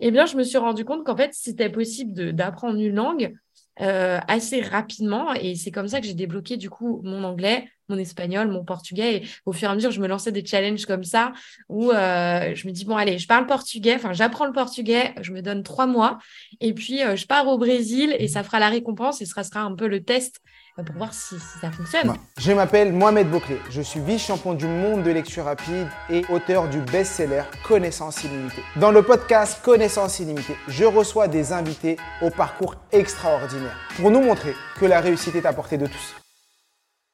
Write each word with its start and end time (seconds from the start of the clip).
eh 0.00 0.10
bien, 0.10 0.26
je 0.26 0.36
me 0.36 0.42
suis 0.42 0.58
rendu 0.58 0.84
compte 0.84 1.04
qu'en 1.04 1.16
fait, 1.16 1.30
c'était 1.32 1.70
possible 1.70 2.32
d'apprendre 2.32 2.78
une 2.78 2.94
langue 2.94 3.34
euh, 3.82 4.18
assez 4.26 4.62
rapidement. 4.62 5.34
Et 5.34 5.54
c'est 5.54 5.70
comme 5.70 5.88
ça 5.88 6.00
que 6.00 6.06
j'ai 6.06 6.14
débloqué 6.14 6.56
du 6.56 6.70
coup 6.70 7.02
mon 7.04 7.24
anglais, 7.24 7.68
mon 7.88 7.98
espagnol, 7.98 8.48
mon 8.48 8.64
portugais. 8.64 9.16
Et 9.16 9.22
au 9.44 9.52
fur 9.52 9.68
et 9.68 9.72
à 9.72 9.74
mesure, 9.74 9.90
je 9.90 10.00
me 10.00 10.06
lançais 10.06 10.32
des 10.32 10.44
challenges 10.44 10.86
comme 10.86 11.04
ça 11.04 11.32
où 11.68 11.90
euh, 11.90 12.54
je 12.54 12.66
me 12.66 12.72
dis, 12.72 12.84
bon, 12.84 12.96
allez, 12.96 13.18
je 13.18 13.26
parle 13.26 13.46
portugais, 13.46 13.94
enfin, 13.94 14.12
j'apprends 14.12 14.46
le 14.46 14.52
portugais, 14.52 15.14
je 15.20 15.32
me 15.32 15.42
donne 15.42 15.62
trois 15.62 15.86
mois. 15.86 16.18
Et 16.60 16.72
puis, 16.72 17.02
euh, 17.02 17.16
je 17.16 17.26
pars 17.26 17.46
au 17.48 17.58
Brésil 17.58 18.16
et 18.18 18.28
ça 18.28 18.42
fera 18.42 18.60
la 18.60 18.70
récompense 18.70 19.20
et 19.20 19.26
ce 19.26 19.42
sera 19.42 19.60
un 19.60 19.74
peu 19.74 19.88
le 19.88 20.02
test 20.02 20.40
pour 20.84 20.96
voir 20.96 21.14
si, 21.14 21.36
ça 21.38 21.70
fonctionne. 21.70 22.14
Je 22.38 22.52
m'appelle 22.52 22.92
Mohamed 22.92 23.30
Bouclé, 23.30 23.58
je 23.70 23.80
suis 23.80 24.00
vice-champion 24.00 24.54
du 24.54 24.66
monde 24.66 25.02
de 25.02 25.10
lecture 25.10 25.44
rapide 25.44 25.88
et 26.10 26.24
auteur 26.28 26.68
du 26.68 26.80
best-seller 26.80 27.44
Connaissance 27.66 28.24
illimitée. 28.24 28.62
Dans 28.76 28.90
le 28.90 29.02
podcast 29.02 29.60
Connaissance 29.62 30.20
illimitée, 30.20 30.56
je 30.68 30.84
reçois 30.84 31.28
des 31.28 31.52
invités 31.52 31.96
au 32.20 32.30
parcours 32.30 32.76
extraordinaire 32.92 33.76
pour 33.96 34.10
nous 34.10 34.20
montrer 34.20 34.54
que 34.78 34.84
la 34.84 35.00
réussite 35.00 35.34
est 35.34 35.46
à 35.46 35.52
portée 35.52 35.78
de 35.78 35.86
tous. 35.86 36.25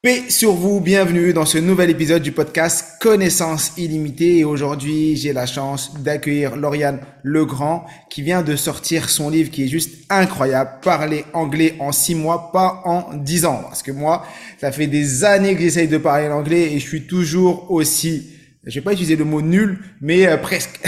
Paix 0.05 0.23
sur 0.27 0.51
vous, 0.51 0.81
bienvenue 0.81 1.31
dans 1.31 1.45
ce 1.45 1.57
nouvel 1.57 1.89
épisode 1.89 2.21
du 2.21 2.33
podcast 2.33 2.97
Connaissance 2.99 3.71
illimitée. 3.77 4.39
Et 4.39 4.43
aujourd'hui, 4.43 5.15
j'ai 5.15 5.31
la 5.31 5.45
chance 5.45 5.93
d'accueillir 5.97 6.57
Lauriane 6.57 6.99
Legrand 7.23 7.85
qui 8.09 8.21
vient 8.21 8.41
de 8.41 8.57
sortir 8.57 9.09
son 9.09 9.29
livre 9.29 9.49
qui 9.49 9.63
est 9.63 9.69
juste 9.69 9.93
incroyable. 10.09 10.71
Parler 10.81 11.23
anglais 11.31 11.75
en 11.79 11.93
six 11.93 12.15
mois, 12.15 12.51
pas 12.51 12.81
en 12.83 13.13
dix 13.13 13.45
ans. 13.45 13.61
Parce 13.63 13.81
que 13.81 13.93
moi, 13.93 14.25
ça 14.59 14.73
fait 14.73 14.87
des 14.87 15.23
années 15.23 15.55
que 15.55 15.61
j'essaye 15.61 15.87
de 15.87 15.97
parler 15.97 16.27
l'anglais 16.27 16.73
et 16.73 16.79
je 16.79 16.85
suis 16.85 17.07
toujours 17.07 17.71
aussi 17.71 18.32
je 18.65 18.75
vais 18.75 18.81
pas 18.83 18.93
utiliser 18.93 19.17
le 19.17 19.25
mot 19.25 19.41
nul, 19.41 19.79
mais 19.99 20.25
euh, 20.25 20.37
presque. 20.37 20.79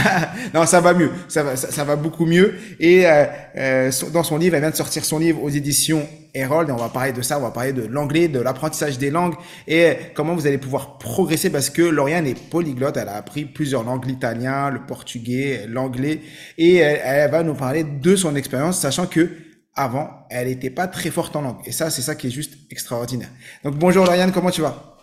non, 0.54 0.66
ça 0.66 0.80
va 0.80 0.94
mieux, 0.94 1.10
ça 1.26 1.42
va, 1.42 1.56
ça, 1.56 1.82
va 1.82 1.96
beaucoup 1.96 2.26
mieux. 2.26 2.54
Et 2.78 3.06
euh, 3.06 3.24
euh, 3.56 3.90
dans 4.12 4.22
son 4.22 4.38
livre, 4.38 4.54
elle 4.54 4.60
vient 4.60 4.70
de 4.70 4.76
sortir 4.76 5.04
son 5.04 5.18
livre 5.18 5.42
aux 5.42 5.48
éditions 5.48 6.06
Herold, 6.32 6.68
et 6.68 6.72
on 6.72 6.76
va 6.76 6.88
parler 6.88 7.12
de 7.12 7.22
ça, 7.22 7.38
on 7.38 7.42
va 7.42 7.50
parler 7.50 7.72
de 7.72 7.84
l'anglais, 7.86 8.28
de 8.28 8.38
l'apprentissage 8.38 8.98
des 8.98 9.10
langues, 9.10 9.34
et 9.66 9.96
comment 10.14 10.34
vous 10.34 10.46
allez 10.46 10.58
pouvoir 10.58 10.98
progresser, 10.98 11.50
parce 11.50 11.70
que 11.70 11.82
Lauriane 11.82 12.26
est 12.26 12.38
polyglotte, 12.50 12.96
elle 12.96 13.08
a 13.08 13.16
appris 13.16 13.44
plusieurs 13.44 13.82
langues, 13.82 14.04
l'italien, 14.04 14.70
le 14.70 14.84
portugais, 14.86 15.66
l'anglais, 15.68 16.20
et 16.56 16.76
elle, 16.76 17.00
elle, 17.04 17.30
va 17.30 17.42
nous 17.42 17.54
parler 17.54 17.84
de 17.84 18.16
son 18.16 18.36
expérience, 18.36 18.80
sachant 18.80 19.06
que 19.06 19.30
avant, 19.76 20.08
elle 20.30 20.48
n'était 20.48 20.70
pas 20.70 20.86
très 20.86 21.10
forte 21.10 21.34
en 21.34 21.42
langue. 21.42 21.58
Et 21.66 21.72
ça, 21.72 21.90
c'est 21.90 22.02
ça 22.02 22.14
qui 22.14 22.28
est 22.28 22.30
juste 22.30 22.54
extraordinaire. 22.70 23.30
Donc 23.64 23.74
bonjour 23.76 24.04
Lauriane, 24.04 24.30
comment 24.30 24.50
tu 24.50 24.60
vas? 24.60 24.93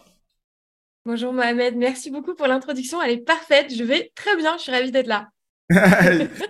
Bonjour 1.03 1.33
Mohamed, 1.33 1.75
merci 1.77 2.11
beaucoup 2.11 2.35
pour 2.35 2.45
l'introduction. 2.45 3.01
Elle 3.01 3.11
est 3.13 3.25
parfaite. 3.25 3.73
Je 3.75 3.83
vais 3.83 4.11
très 4.13 4.35
bien. 4.37 4.55
Je 4.57 4.61
suis 4.61 4.71
ravie 4.71 4.91
d'être 4.91 5.07
là. 5.07 5.29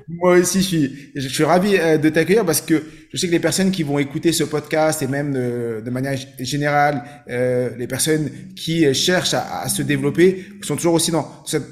Moi 0.10 0.40
aussi, 0.40 0.62
je 0.62 0.68
suis, 0.68 1.12
je 1.16 1.28
suis 1.30 1.46
ravi 1.46 1.78
euh, 1.78 1.98
de 1.98 2.10
t'accueillir 2.10 2.46
parce 2.46 2.60
que 2.60 2.84
je 3.14 3.18
sais 3.18 3.28
que 3.28 3.32
les 3.32 3.40
personnes 3.40 3.72
qui 3.72 3.84
vont 3.84 3.98
écouter 3.98 4.34
ce 4.34 4.44
podcast 4.44 5.02
et 5.02 5.08
même 5.08 5.32
de, 5.32 5.90
manière 5.90 6.18
générale, 6.40 7.02
euh, 7.30 7.70
les 7.78 7.88
personnes 7.88 8.30
qui 8.56 8.94
cherchent 8.94 9.36
à, 9.36 9.70
se 9.70 9.84
développer 9.84 10.46
sont 10.64 10.76
toujours 10.76 10.96
aussi 10.96 11.12
dans 11.12 11.46
cette 11.46 11.68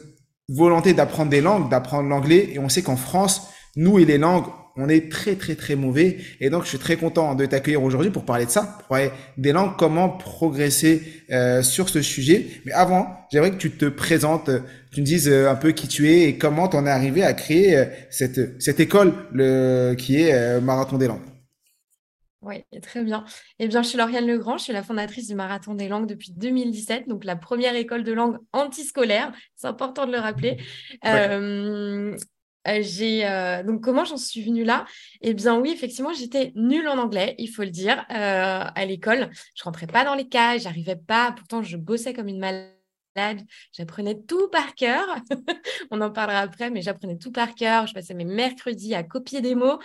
volonté 0.48 0.94
d'apprendre 0.94 1.32
des 1.32 1.42
langues, 1.42 1.70
d'apprendre 1.70 2.08
l'anglais. 2.08 2.50
Et 2.54 2.60
on 2.60 2.70
sait 2.70 2.82
qu'en 2.82 2.98
France, 2.98 3.50
nous 3.76 4.00
et 4.00 4.06
les 4.06 4.18
langues, 4.18 4.46
on 4.80 4.90
est 4.90 5.12
très 5.12 5.36
très 5.36 5.56
très 5.56 5.76
mauvais. 5.76 6.18
Et 6.40 6.50
donc 6.50 6.64
je 6.64 6.70
suis 6.70 6.80
très 6.80 6.96
content 6.96 7.36
de 7.36 7.46
t'accueillir 7.46 7.84
aujourd'hui 7.84 8.12
pour 8.12 8.26
parler 8.26 8.46
de 8.46 8.52
ça, 8.52 8.78
pour 8.80 8.88
parler 8.88 9.12
des 9.38 9.52
langues, 9.52 9.74
comment 9.78 10.10
progresser 10.10 11.24
euh, 11.32 11.62
sur 11.62 11.90
ce 11.90 12.02
sujet. 12.02 12.48
Mais 12.66 12.72
avant, 12.72 13.08
j'aimerais 13.32 13.52
que 13.52 13.58
tu 13.58 13.72
te 13.72 13.86
présentes, 13.86 14.50
tu 14.92 15.02
me 15.02 15.06
dises 15.06 15.30
euh, 15.30 15.50
un 15.50 15.56
peu 15.56 15.72
qui 15.72 15.88
tu 15.88 16.10
es 16.10 16.24
et 16.24 16.38
comment 16.38 16.68
tu 16.68 16.78
en 16.78 16.86
es 16.86 16.90
arrivé 16.90 17.24
à 17.24 17.34
créer 17.34 17.78
euh, 17.78 17.86
cette, 18.10 18.62
cette 18.62 18.80
école 18.80 19.14
le, 19.32 19.96
qui 19.98 20.22
est 20.22 20.62
Marathon 20.62 20.98
des 20.98 21.08
langues. 21.08 21.30
Oui, 22.42 22.64
très 22.82 23.04
bien. 23.04 23.26
Eh 23.60 23.68
bien, 23.68 23.82
je 23.82 23.90
suis 23.90 23.98
Lauriane 23.98 24.26
Legrand, 24.26 24.58
je 24.58 24.64
suis 24.64 24.74
la 24.74 24.84
fondatrice 24.84 25.28
du 25.28 25.36
Marathon 25.36 25.74
des 25.74 25.90
langues 25.90 26.08
depuis 26.08 26.32
2017, 26.32 27.10
donc 27.10 27.26
la 27.26 27.36
première 27.36 27.76
école 27.76 28.04
de 28.06 28.14
langue 28.14 28.38
antiscolaire, 28.54 29.34
c'est 29.56 29.68
important 29.68 30.06
de 30.06 30.14
le 30.14 30.20
rappeler. 30.20 30.58
Euh, 31.06 32.16
j'ai 32.66 33.26
euh, 33.26 33.64
donc 33.64 33.82
comment 33.82 34.06
j'en 34.06 34.18
suis 34.18 34.44
venue 34.44 34.64
là? 34.64 34.86
Eh 35.22 35.34
bien 35.34 35.58
oui, 35.58 35.72
effectivement, 35.72 36.14
j'étais 36.14 36.52
nulle 36.56 36.88
en 36.88 36.98
anglais, 36.98 37.36
il 37.38 37.48
faut 37.48 37.64
le 37.64 37.70
dire, 37.70 38.06
euh, 38.12 38.64
à 38.76 38.86
l'école. 38.86 39.30
Je 39.56 39.64
rentrais 39.64 39.88
pas 39.88 40.04
dans 40.04 40.16
les 40.16 40.28
cases, 40.28 40.64
j'arrivais 40.64 40.96
pas. 40.96 41.34
Pourtant, 41.36 41.64
je 41.64 41.78
bossais 41.78 42.14
comme 42.14 42.28
une 42.28 42.40
malade. 42.40 42.76
J'apprenais 43.74 44.16
tout 44.28 44.50
par 44.50 44.76
cœur. 44.76 45.06
On 45.92 46.00
en 46.00 46.12
parlera 46.12 46.40
après, 46.40 46.70
mais 46.70 46.82
j'apprenais 46.82 47.18
tout 47.18 47.32
par 47.32 47.56
cœur. 47.56 47.88
Je 47.88 47.94
passais 47.94 48.14
mes 48.14 48.24
mercredis 48.24 48.94
à 48.96 49.04
copier 49.04 49.42
des 49.42 49.56
mots, 49.56 49.80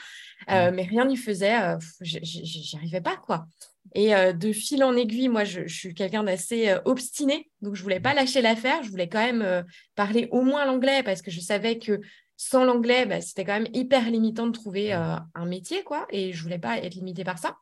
mais 0.48 0.82
rien 0.82 1.04
n'y 1.06 1.16
faisait. 1.16 1.56
J'y 2.00 2.76
arrivais 2.76 3.00
pas, 3.00 3.16
quoi. 3.16 3.46
Et 3.94 4.12
de 4.34 4.52
fil 4.52 4.84
en 4.84 4.94
aiguille, 4.96 5.28
moi, 5.28 5.42
je, 5.42 5.66
je 5.66 5.74
suis 5.74 5.94
quelqu'un 5.94 6.22
d'assez 6.22 6.76
obstiné, 6.84 7.50
donc 7.60 7.74
je 7.74 7.82
voulais 7.82 7.98
pas 7.98 8.14
lâcher 8.14 8.40
l'affaire. 8.40 8.82
Je 8.84 8.90
voulais 8.90 9.08
quand 9.08 9.24
même 9.24 9.64
parler 9.96 10.28
au 10.30 10.42
moins 10.42 10.64
l'anglais 10.64 11.02
parce 11.02 11.20
que 11.20 11.32
je 11.32 11.40
savais 11.40 11.78
que 11.78 12.00
sans 12.36 12.64
l'anglais, 12.64 13.06
bah, 13.06 13.20
c'était 13.20 13.44
quand 13.44 13.60
même 13.60 13.72
hyper 13.72 14.10
limitant 14.10 14.46
de 14.46 14.52
trouver 14.52 14.92
euh, 14.92 15.16
un 15.34 15.46
métier, 15.46 15.82
quoi. 15.84 16.06
Et 16.10 16.32
je 16.32 16.42
voulais 16.42 16.58
pas 16.58 16.78
être 16.78 16.94
limitée 16.94 17.24
par 17.24 17.38
ça. 17.38 17.56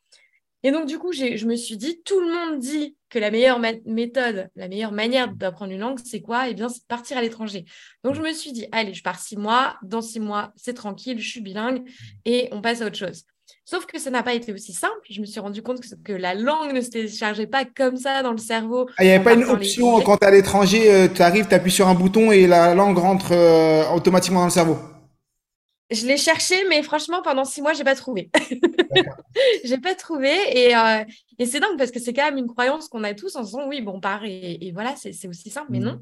Et 0.64 0.70
donc, 0.70 0.86
du 0.86 0.98
coup, 0.98 1.12
je 1.12 1.44
me 1.44 1.56
suis 1.56 1.76
dit, 1.76 2.02
tout 2.04 2.20
le 2.20 2.32
monde 2.32 2.60
dit 2.60 2.96
que 3.08 3.18
la 3.18 3.32
meilleure 3.32 3.60
méthode, 3.84 4.48
la 4.54 4.68
meilleure 4.68 4.92
manière 4.92 5.34
d'apprendre 5.34 5.72
une 5.72 5.80
langue, 5.80 5.98
c'est 6.04 6.20
quoi? 6.20 6.48
Eh 6.48 6.54
bien, 6.54 6.68
c'est 6.68 6.86
partir 6.86 7.16
à 7.18 7.20
l'étranger. 7.20 7.64
Donc, 8.04 8.14
je 8.14 8.22
me 8.22 8.32
suis 8.32 8.52
dit, 8.52 8.66
allez, 8.70 8.94
je 8.94 9.02
pars 9.02 9.18
six 9.18 9.36
mois. 9.36 9.76
Dans 9.82 10.00
six 10.00 10.20
mois, 10.20 10.52
c'est 10.56 10.74
tranquille, 10.74 11.18
je 11.18 11.28
suis 11.28 11.40
bilingue 11.40 11.82
et 12.24 12.48
on 12.52 12.62
passe 12.62 12.80
à 12.80 12.86
autre 12.86 12.96
chose. 12.96 13.24
Sauf 13.64 13.86
que 13.86 13.98
ça 14.00 14.10
n'a 14.10 14.24
pas 14.24 14.34
été 14.34 14.52
aussi 14.52 14.72
simple. 14.72 15.00
Je 15.08 15.20
me 15.20 15.26
suis 15.26 15.38
rendu 15.38 15.62
compte 15.62 15.80
que, 16.04 16.12
la 16.12 16.34
langue 16.34 16.72
ne 16.72 16.80
se 16.80 16.90
téléchargeait 16.90 17.46
pas 17.46 17.64
comme 17.64 17.96
ça 17.96 18.22
dans 18.22 18.32
le 18.32 18.38
cerveau. 18.38 18.88
Ah, 18.98 19.04
il 19.04 19.06
n'y 19.06 19.12
avait 19.12 19.24
pas 19.24 19.34
une 19.34 19.44
option 19.44 20.00
quand 20.00 20.16
tu 20.16 20.24
es 20.24 20.28
à 20.28 20.30
l'étranger, 20.32 20.92
euh, 20.92 21.08
tu 21.08 21.22
arrives, 21.22 21.46
tu 21.46 21.54
appuies 21.54 21.70
sur 21.70 21.86
un 21.86 21.94
bouton 21.94 22.32
et 22.32 22.46
la 22.46 22.74
langue 22.74 22.98
rentre 22.98 23.32
euh, 23.32 23.88
automatiquement 23.94 24.40
dans 24.40 24.46
le 24.46 24.50
cerveau. 24.50 24.78
Je 25.90 26.06
l'ai 26.06 26.16
cherché, 26.16 26.56
mais 26.68 26.82
franchement, 26.82 27.22
pendant 27.22 27.44
six 27.44 27.62
mois, 27.62 27.74
j'ai 27.74 27.84
pas 27.84 27.94
trouvé. 27.94 28.30
j'ai 29.64 29.78
pas 29.78 29.94
trouvé. 29.94 30.32
Euh, 30.74 31.04
et, 31.38 31.46
c'est 31.46 31.60
dingue 31.60 31.76
parce 31.78 31.90
que 31.90 32.00
c'est 32.00 32.14
quand 32.14 32.24
même 32.24 32.38
une 32.38 32.48
croyance 32.48 32.88
qu'on 32.88 33.04
a 33.04 33.14
tous 33.14 33.36
en 33.36 33.42
se 33.42 33.50
disant 33.50 33.68
oui, 33.68 33.80
bon, 33.80 33.92
on 33.96 34.00
part 34.00 34.24
et, 34.24 34.72
voilà, 34.74 34.94
c'est 34.96 35.28
aussi 35.28 35.50
simple. 35.50 35.68
Mais 35.70 35.78
non. 35.78 36.00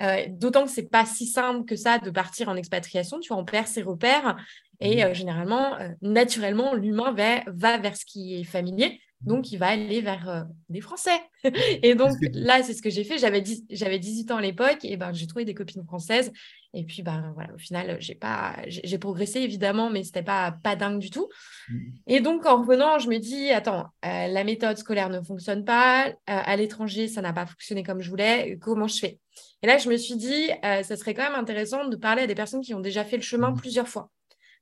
Mmh. 0.00 0.36
D'autant 0.38 0.64
que 0.64 0.70
c'est 0.70 0.90
pas 0.90 1.06
si 1.06 1.26
simple 1.26 1.64
que 1.64 1.76
ça 1.76 1.98
de 1.98 2.10
partir 2.10 2.48
en 2.48 2.56
expatriation. 2.56 3.20
Tu 3.20 3.28
vois, 3.28 3.38
on 3.38 3.44
perd 3.44 3.66
ses 3.66 3.82
repères. 3.82 4.36
Et 4.82 4.96
mmh. 4.96 5.06
euh, 5.06 5.14
généralement, 5.14 5.78
euh, 5.78 5.88
naturellement, 6.02 6.74
l'humain 6.74 7.12
va, 7.12 7.42
va, 7.46 7.78
vers 7.78 7.96
ce 7.96 8.04
qui 8.04 8.34
est 8.40 8.44
familier. 8.44 9.00
Donc, 9.20 9.52
il 9.52 9.56
va 9.56 9.68
aller 9.68 10.00
vers 10.00 10.28
euh, 10.28 10.42
des 10.68 10.80
Français. 10.80 11.20
et 11.82 11.94
donc, 11.94 12.16
là, 12.32 12.64
c'est 12.64 12.74
ce 12.74 12.82
que 12.82 12.90
j'ai 12.90 13.04
fait. 13.04 13.18
J'avais, 13.18 13.44
j'avais 13.70 14.00
18 14.00 14.32
ans 14.32 14.38
à 14.38 14.40
l'époque 14.40 14.78
et 14.82 14.96
ben, 14.96 15.12
j'ai 15.12 15.28
trouvé 15.28 15.44
des 15.44 15.54
copines 15.54 15.84
françaises. 15.84 16.32
Et 16.74 16.82
puis, 16.82 17.02
ben, 17.02 17.30
voilà, 17.34 17.54
au 17.54 17.58
final, 17.58 17.96
j'ai, 18.00 18.16
pas, 18.16 18.56
j'ai, 18.66 18.98
progressé 18.98 19.38
évidemment, 19.38 19.88
mais 19.90 20.02
ce 20.02 20.08
n'était 20.08 20.24
pas, 20.24 20.50
pas 20.50 20.74
dingue 20.74 20.98
du 20.98 21.10
tout. 21.10 21.28
Mmh. 21.68 21.78
Et 22.08 22.20
donc, 22.20 22.44
en 22.46 22.62
revenant, 22.62 22.98
je 22.98 23.08
me 23.08 23.18
dis, 23.18 23.50
attends, 23.50 23.86
la 24.02 24.42
méthode 24.42 24.76
scolaire 24.78 25.10
ne 25.10 25.20
fonctionne 25.20 25.64
pas. 25.64 26.12
à 26.26 26.56
l'étranger, 26.56 27.06
ça 27.06 27.22
n'a 27.22 27.32
pas 27.32 27.46
fonctionné 27.46 27.84
comme 27.84 28.00
je 28.00 28.10
voulais. 28.10 28.58
Comment 28.60 28.88
je 28.88 28.98
fais? 28.98 29.20
Et 29.62 29.68
là, 29.68 29.78
je 29.78 29.88
me 29.88 29.96
suis 29.96 30.16
dit, 30.16 30.48
ça 30.62 30.96
serait 30.96 31.14
quand 31.14 31.30
même 31.30 31.38
intéressant 31.38 31.86
de 31.86 31.94
parler 31.94 32.22
à 32.22 32.26
des 32.26 32.34
personnes 32.34 32.62
qui 32.62 32.74
ont 32.74 32.80
déjà 32.80 33.04
fait 33.04 33.16
le 33.18 33.22
chemin 33.22 33.52
mmh. 33.52 33.56
plusieurs 33.56 33.86
fois. 33.86 34.10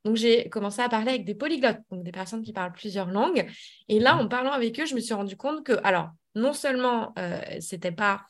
Donc, 0.04 0.16
j'ai 0.16 0.48
commencé 0.48 0.80
à 0.80 0.88
parler 0.88 1.10
avec 1.10 1.24
des 1.24 1.34
polyglottes, 1.34 1.80
donc 1.90 2.02
des 2.04 2.12
personnes 2.12 2.42
qui 2.42 2.52
parlent 2.52 2.72
plusieurs 2.72 3.10
langues. 3.10 3.46
Et 3.88 4.00
là, 4.00 4.14
mmh. 4.14 4.20
en 4.20 4.28
parlant 4.28 4.52
avec 4.52 4.78
eux, 4.80 4.86
je 4.86 4.94
me 4.94 5.00
suis 5.00 5.14
rendu 5.14 5.36
compte 5.36 5.64
que, 5.64 5.78
alors, 5.84 6.10
non 6.34 6.52
seulement 6.52 7.12
euh, 7.18 7.40
c'était 7.60 7.92
pas, 7.92 8.22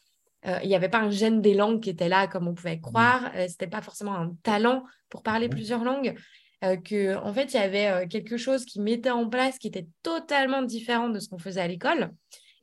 euh, 0.46 0.58
il 0.62 0.68
n'y 0.68 0.74
avait 0.74 0.88
pas 0.88 1.00
un 1.00 1.10
gène 1.10 1.40
des 1.40 1.54
langues 1.54 1.80
qui 1.80 1.90
était 1.90 2.08
là 2.08 2.26
comme 2.26 2.48
on 2.48 2.54
pouvait 2.54 2.80
croire, 2.80 3.22
mmh. 3.22 3.36
euh, 3.36 3.46
c'était 3.48 3.68
pas 3.68 3.82
forcément 3.82 4.14
un 4.14 4.34
talent 4.42 4.84
pour 5.08 5.22
parler 5.22 5.46
mmh. 5.46 5.50
plusieurs 5.50 5.84
langues, 5.84 6.14
que 6.84 7.16
en 7.16 7.32
fait, 7.32 7.54
il 7.54 7.56
y 7.56 7.60
avait 7.60 8.06
quelque 8.08 8.36
chose 8.36 8.66
qui 8.66 8.80
mettait 8.80 9.10
en 9.10 9.30
place 9.30 9.58
qui 9.58 9.68
était 9.68 9.86
totalement 10.02 10.60
différent 10.60 11.08
de 11.08 11.18
ce 11.18 11.26
qu'on 11.30 11.38
faisait 11.38 11.62
à 11.62 11.66
l'école. 11.66 12.10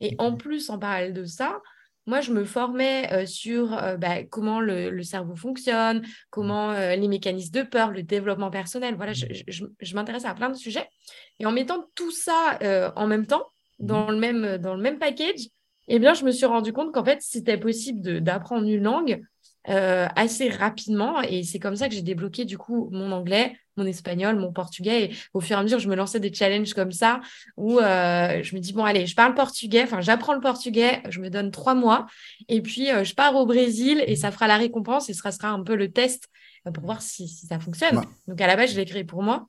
Et 0.00 0.14
en 0.18 0.36
plus, 0.36 0.70
en 0.70 0.78
parallèle 0.78 1.12
de 1.12 1.24
ça, 1.24 1.60
moi, 2.08 2.22
je 2.22 2.32
me 2.32 2.44
formais 2.44 3.12
euh, 3.12 3.26
sur 3.26 3.74
euh, 3.74 3.98
bah, 3.98 4.24
comment 4.24 4.60
le, 4.60 5.02
cerveau 5.02 5.36
fonctionne, 5.36 6.02
comment 6.30 6.70
euh, 6.70 6.96
les 6.96 7.06
mécanismes 7.06 7.52
de 7.52 7.62
peur, 7.62 7.90
le 7.90 8.02
développement 8.02 8.50
personnel. 8.50 8.94
Voilà, 8.96 9.12
je, 9.12 9.26
je, 9.46 9.94
m'intéressais 9.94 10.26
à 10.26 10.34
plein 10.34 10.48
de 10.48 10.56
sujets. 10.56 10.88
Et 11.38 11.44
en 11.44 11.52
mettant 11.52 11.84
tout 11.94 12.10
ça 12.10 12.58
en 12.96 13.06
même 13.06 13.26
temps, 13.26 13.46
dans 13.78 14.10
le 14.10 14.16
même, 14.16 14.56
dans 14.56 14.74
le 14.74 14.80
même 14.80 14.98
package, 14.98 15.48
eh 15.88 15.98
bien, 15.98 16.14
je 16.14 16.24
me 16.24 16.30
suis 16.30 16.46
rendu 16.46 16.72
compte 16.72 16.92
qu'en 16.92 17.04
fait, 17.04 17.18
c'était 17.20 17.58
possible 17.58 18.22
d'apprendre 18.22 18.66
une 18.66 18.82
langue 18.82 19.22
assez 19.68 20.48
rapidement. 20.48 21.20
Et 21.22 21.42
c'est 21.42 21.58
comme 21.58 21.76
ça 21.76 21.88
que 21.88 21.94
j'ai 21.94 22.02
débloqué 22.02 22.44
du 22.44 22.58
coup 22.58 22.88
mon 22.92 23.12
anglais, 23.12 23.56
mon 23.78 23.86
espagnol, 23.86 24.36
mon 24.36 24.52
portugais. 24.52 25.04
Et 25.04 25.16
au 25.32 25.40
fur 25.40 25.56
et 25.56 25.60
à 25.60 25.62
mesure, 25.62 25.78
je 25.78 25.88
me 25.88 25.94
lançais 25.94 26.20
des 26.20 26.32
challenges 26.32 26.74
comme 26.74 26.92
ça 26.92 27.20
où 27.56 27.78
euh, 27.78 28.42
je 28.42 28.54
me 28.54 28.60
dis, 28.60 28.74
bon, 28.74 28.84
allez, 28.84 29.06
je 29.06 29.14
parle 29.14 29.34
portugais, 29.34 29.84
enfin, 29.84 30.02
j'apprends 30.02 30.34
le 30.34 30.40
portugais, 30.40 31.02
je 31.08 31.20
me 31.20 31.30
donne 31.30 31.50
trois 31.50 31.74
mois. 31.74 32.06
Et 32.48 32.60
puis, 32.60 32.90
euh, 32.90 33.04
je 33.04 33.14
pars 33.14 33.34
au 33.34 33.46
Brésil 33.46 34.04
et 34.06 34.16
ça 34.16 34.30
fera 34.30 34.46
la 34.46 34.58
récompense 34.58 35.08
et 35.08 35.14
ce 35.14 35.30
sera, 35.30 35.48
un 35.48 35.62
peu 35.62 35.76
le 35.76 35.90
test 35.90 36.24
pour 36.74 36.84
voir 36.84 37.00
si, 37.00 37.28
ça 37.28 37.58
fonctionne. 37.58 38.02
Donc, 38.26 38.40
à 38.40 38.46
la 38.46 38.56
base, 38.56 38.72
je 38.72 38.76
l'ai 38.76 38.84
créé 38.84 39.04
pour 39.04 39.22
moi. 39.22 39.48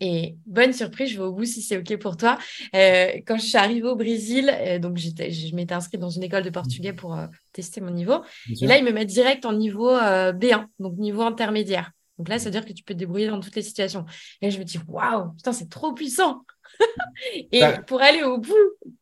Et 0.00 0.36
bonne 0.46 0.72
surprise, 0.72 1.10
je 1.10 1.18
vais 1.18 1.24
au 1.24 1.32
bout 1.32 1.44
si 1.44 1.62
c'est 1.62 1.76
OK 1.78 1.96
pour 1.98 2.16
toi. 2.16 2.38
Euh, 2.74 3.12
quand 3.26 3.36
je 3.36 3.44
suis 3.44 3.56
arrivée 3.56 3.88
au 3.88 3.96
Brésil, 3.96 4.50
euh, 4.52 4.78
donc 4.78 4.96
je 4.96 5.54
m'étais 5.54 5.74
inscrite 5.74 6.00
dans 6.00 6.10
une 6.10 6.22
école 6.22 6.42
de 6.42 6.50
portugais 6.50 6.92
pour 6.92 7.16
euh, 7.16 7.26
tester 7.52 7.80
mon 7.80 7.90
niveau. 7.90 8.22
Et 8.60 8.66
là, 8.66 8.78
ils 8.78 8.84
me 8.84 8.92
mettent 8.92 9.08
direct 9.08 9.44
en 9.44 9.52
niveau 9.52 9.90
B1, 9.90 10.66
donc 10.78 10.96
niveau 10.98 11.22
intermédiaire. 11.22 11.92
Donc 12.18 12.28
là, 12.28 12.38
ça 12.38 12.46
veut 12.46 12.50
dire 12.50 12.64
que 12.64 12.72
tu 12.72 12.82
peux 12.82 12.94
te 12.94 12.98
débrouiller 12.98 13.28
dans 13.28 13.40
toutes 13.40 13.54
les 13.54 13.62
situations. 13.62 14.04
Et 14.42 14.50
je 14.50 14.58
me 14.58 14.64
dis, 14.64 14.78
waouh, 14.88 15.34
putain, 15.36 15.52
c'est 15.52 15.70
trop 15.70 15.92
puissant. 15.92 16.44
et 17.52 17.62
pour 17.86 18.02
aller 18.02 18.24
au 18.24 18.38
bout 18.38 18.54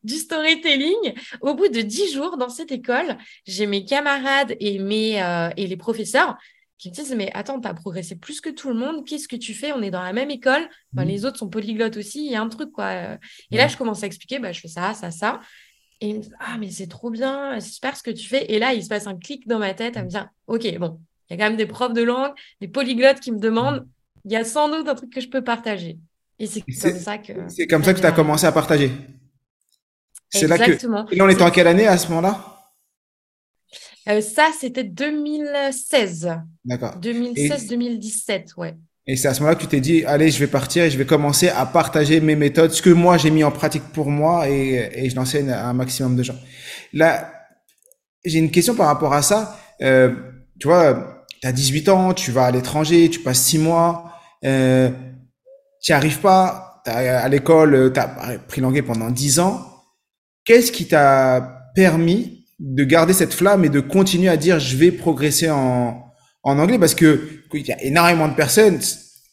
du 0.04 0.14
storytelling, 0.14 1.14
au 1.40 1.54
bout 1.54 1.68
de 1.68 1.80
dix 1.80 2.12
jours 2.12 2.36
dans 2.36 2.50
cette 2.50 2.72
école, 2.72 3.16
j'ai 3.46 3.66
mes 3.66 3.84
camarades 3.84 4.54
et, 4.60 4.78
mes, 4.78 5.16
et 5.56 5.66
les 5.66 5.76
professeurs 5.76 6.36
qui 6.78 6.90
me 6.90 6.94
disent 6.94 7.14
Mais 7.14 7.30
attends, 7.34 7.60
tu 7.60 7.68
as 7.68 7.74
progressé 7.74 8.16
plus 8.16 8.40
que 8.40 8.50
tout 8.50 8.68
le 8.68 8.74
monde, 8.74 9.06
qu'est-ce 9.06 9.28
que 9.28 9.36
tu 9.36 9.54
fais? 9.54 9.72
On 9.72 9.82
est 9.82 9.90
dans 9.90 10.02
la 10.02 10.12
même 10.12 10.30
école, 10.30 10.68
mmh. 10.92 11.02
les 11.02 11.24
autres 11.24 11.38
sont 11.38 11.48
polyglottes 11.48 11.96
aussi, 11.96 12.26
il 12.26 12.32
y 12.32 12.36
a 12.36 12.42
un 12.42 12.48
truc 12.48 12.72
quoi. 12.72 13.18
Et 13.50 13.56
là, 13.56 13.68
je 13.68 13.76
commence 13.76 14.02
à 14.02 14.06
expliquer 14.06 14.38
bah, 14.38 14.52
Je 14.52 14.60
fais 14.60 14.68
ça, 14.68 14.94
ça, 14.94 15.10
ça. 15.10 15.40
Et 16.00 16.08
ils 16.08 16.16
me 16.16 16.20
disent 16.20 16.36
Ah, 16.40 16.56
mais 16.58 16.70
c'est 16.70 16.88
trop 16.88 17.10
bien, 17.10 17.58
c'est 17.60 17.72
super 17.72 17.96
ce 17.96 18.02
que 18.02 18.10
tu 18.10 18.26
fais. 18.26 18.52
Et 18.52 18.58
là, 18.58 18.74
il 18.74 18.82
se 18.82 18.88
passe 18.88 19.06
un 19.06 19.16
clic 19.16 19.46
dans 19.46 19.58
ma 19.58 19.74
tête 19.74 19.96
à 19.96 20.02
me 20.02 20.08
dire 20.08 20.28
Ok, 20.46 20.66
bon, 20.78 21.00
il 21.28 21.32
y 21.32 21.34
a 21.34 21.42
quand 21.42 21.50
même 21.50 21.58
des 21.58 21.66
profs 21.66 21.94
de 21.94 22.02
langue, 22.02 22.32
des 22.60 22.68
polyglottes 22.68 23.20
qui 23.20 23.32
me 23.32 23.38
demandent 23.38 23.86
il 24.26 24.32
y 24.32 24.36
a 24.36 24.44
sans 24.44 24.68
doute 24.68 24.88
un 24.88 24.94
truc 24.94 25.12
que 25.12 25.20
je 25.20 25.28
peux 25.28 25.42
partager. 25.42 25.98
Et 26.38 26.46
c'est 26.46 26.60
comme 26.60 26.98
ça 26.98 27.16
que. 27.18 27.32
C'est 27.48 27.66
comme 27.66 27.84
ça 27.84 27.94
que 27.94 28.00
tu 28.00 28.06
as 28.06 28.12
commencé 28.12 28.44
à 28.44 28.52
partager. 28.52 28.90
C'est 30.28 30.48
là 30.48 30.58
que. 30.58 30.72
Et 31.12 31.16
là, 31.16 31.24
on 31.24 31.28
était 31.28 31.42
en 31.42 31.50
quelle 31.50 31.68
année 31.68 31.86
à 31.86 31.96
ce 31.96 32.08
moment-là? 32.08 32.55
Euh, 34.08 34.20
ça, 34.20 34.50
c'était 34.58 34.84
2016. 34.84 36.30
D'accord. 36.64 36.98
2016-2017, 37.00 38.54
ouais. 38.56 38.74
Et 39.08 39.16
c'est 39.16 39.28
à 39.28 39.34
ce 39.34 39.40
moment-là 39.40 39.56
que 39.56 39.62
tu 39.62 39.68
t'es 39.68 39.80
dit, 39.80 40.04
allez, 40.04 40.30
je 40.30 40.38
vais 40.38 40.48
partir 40.48 40.82
et 40.82 40.90
je 40.90 40.98
vais 40.98 41.06
commencer 41.06 41.48
à 41.48 41.64
partager 41.64 42.20
mes 42.20 42.34
méthodes, 42.34 42.72
ce 42.72 42.82
que 42.82 42.90
moi 42.90 43.18
j'ai 43.18 43.30
mis 43.30 43.44
en 43.44 43.52
pratique 43.52 43.84
pour 43.92 44.10
moi 44.10 44.48
et, 44.48 44.90
et 44.94 45.10
je 45.10 45.14
l'enseigne 45.14 45.50
à 45.50 45.68
un 45.68 45.74
maximum 45.74 46.16
de 46.16 46.24
gens. 46.24 46.34
Là, 46.92 47.32
j'ai 48.24 48.38
une 48.38 48.50
question 48.50 48.74
par 48.74 48.86
rapport 48.86 49.14
à 49.14 49.22
ça. 49.22 49.56
Euh, 49.80 50.12
tu 50.58 50.66
vois, 50.66 51.24
tu 51.40 51.46
as 51.46 51.52
18 51.52 51.88
ans, 51.88 52.14
tu 52.14 52.32
vas 52.32 52.46
à 52.46 52.50
l'étranger, 52.50 53.08
tu 53.08 53.20
passes 53.20 53.42
6 53.42 53.58
mois, 53.58 54.10
euh, 54.44 54.90
tu 55.80 55.92
n'y 55.92 55.96
arrives 55.96 56.20
pas, 56.20 56.82
à 56.84 57.28
l'école, 57.28 57.92
tu 57.92 58.00
as 58.00 58.38
pris 58.48 58.60
l'anglais 58.60 58.82
pendant 58.82 59.10
10 59.10 59.38
ans. 59.38 59.60
Qu'est-ce 60.44 60.72
qui 60.72 60.86
t'a 60.86 61.70
permis 61.74 62.45
de 62.58 62.84
garder 62.84 63.12
cette 63.12 63.34
flamme 63.34 63.64
et 63.64 63.68
de 63.68 63.80
continuer 63.80 64.28
à 64.28 64.36
dire 64.36 64.58
je 64.58 64.76
vais 64.76 64.90
progresser 64.90 65.50
en, 65.50 66.02
en 66.42 66.58
anglais. 66.58 66.78
Parce 66.78 66.94
que 66.94 67.42
il 67.52 67.66
y 67.66 67.72
a 67.72 67.82
énormément 67.82 68.28
de 68.28 68.34
personnes 68.34 68.80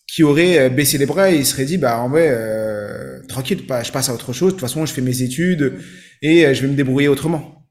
qui 0.07 0.23
auraient 0.23 0.59
euh, 0.59 0.69
baissé 0.69 0.97
les 0.97 1.05
bras 1.05 1.31
et 1.31 1.37
ils 1.37 1.45
seraient 1.45 1.65
dit 1.65 1.77
bah 1.77 1.99
en 1.99 2.09
vrai 2.09 2.27
euh, 2.29 3.21
tranquille 3.27 3.65
je 3.67 3.91
passe 3.91 4.09
à 4.09 4.13
autre 4.13 4.33
chose. 4.33 4.53
De 4.53 4.59
toute 4.59 4.61
façon 4.61 4.85
je 4.85 4.93
fais 4.93 5.01
mes 5.01 5.21
études 5.21 5.79
et 6.21 6.45
euh, 6.45 6.53
je 6.53 6.61
vais 6.61 6.67
me 6.67 6.75
débrouiller 6.75 7.07
autrement. 7.07 7.65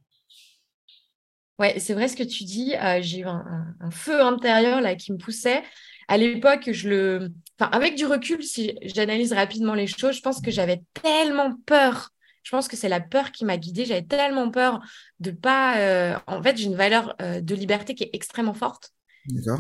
Ouais 1.58 1.76
c'est 1.78 1.94
vrai 1.94 2.08
ce 2.08 2.16
que 2.16 2.22
tu 2.22 2.44
dis. 2.44 2.75
J'ai 3.02 3.20
eu 3.20 3.25
un, 3.25 3.44
un, 3.81 3.90
feu 3.90 4.20
intérieur 4.20 4.81
là 4.81 4.96
qui 4.96 5.12
me 5.12 5.19
poussait. 5.19 5.62
À 6.08 6.16
l'époque 6.16 6.70
je 6.72 6.88
le 6.88 7.28
enfin 7.60 7.70
avec 7.70 7.94
du 7.94 8.06
recul 8.06 8.43
si 8.43 8.76
j'analyse 8.82 9.32
rapidement 9.32 9.75
les 9.75 9.87
choses 9.87 10.16
je 10.16 10.22
pense 10.22 10.40
que 10.40 10.50
j'avais 10.50 10.82
tellement 11.00 11.55
peur 11.66 12.10
je 12.43 12.50
pense 12.50 12.69
que 12.69 12.77
c'est 12.77 12.89
la 12.89 13.00
peur 13.00 13.33
qui 13.33 13.44
m'a 13.44 13.56
guidée. 13.56 13.85
J'avais 13.85 14.03
tellement 14.03 14.50
peur 14.50 14.81
de 15.21 15.31
pas. 15.31 15.79
Euh, 15.79 16.19
en 16.27 16.43
fait, 16.43 16.56
j'ai 16.56 16.65
une 16.65 16.75
valeur 16.75 17.15
euh, 17.23 17.41
de 17.41 17.55
liberté 17.55 17.94
qui 17.94 18.05
est 18.05 18.11
extrêmement 18.12 18.55
forte. 18.55 18.93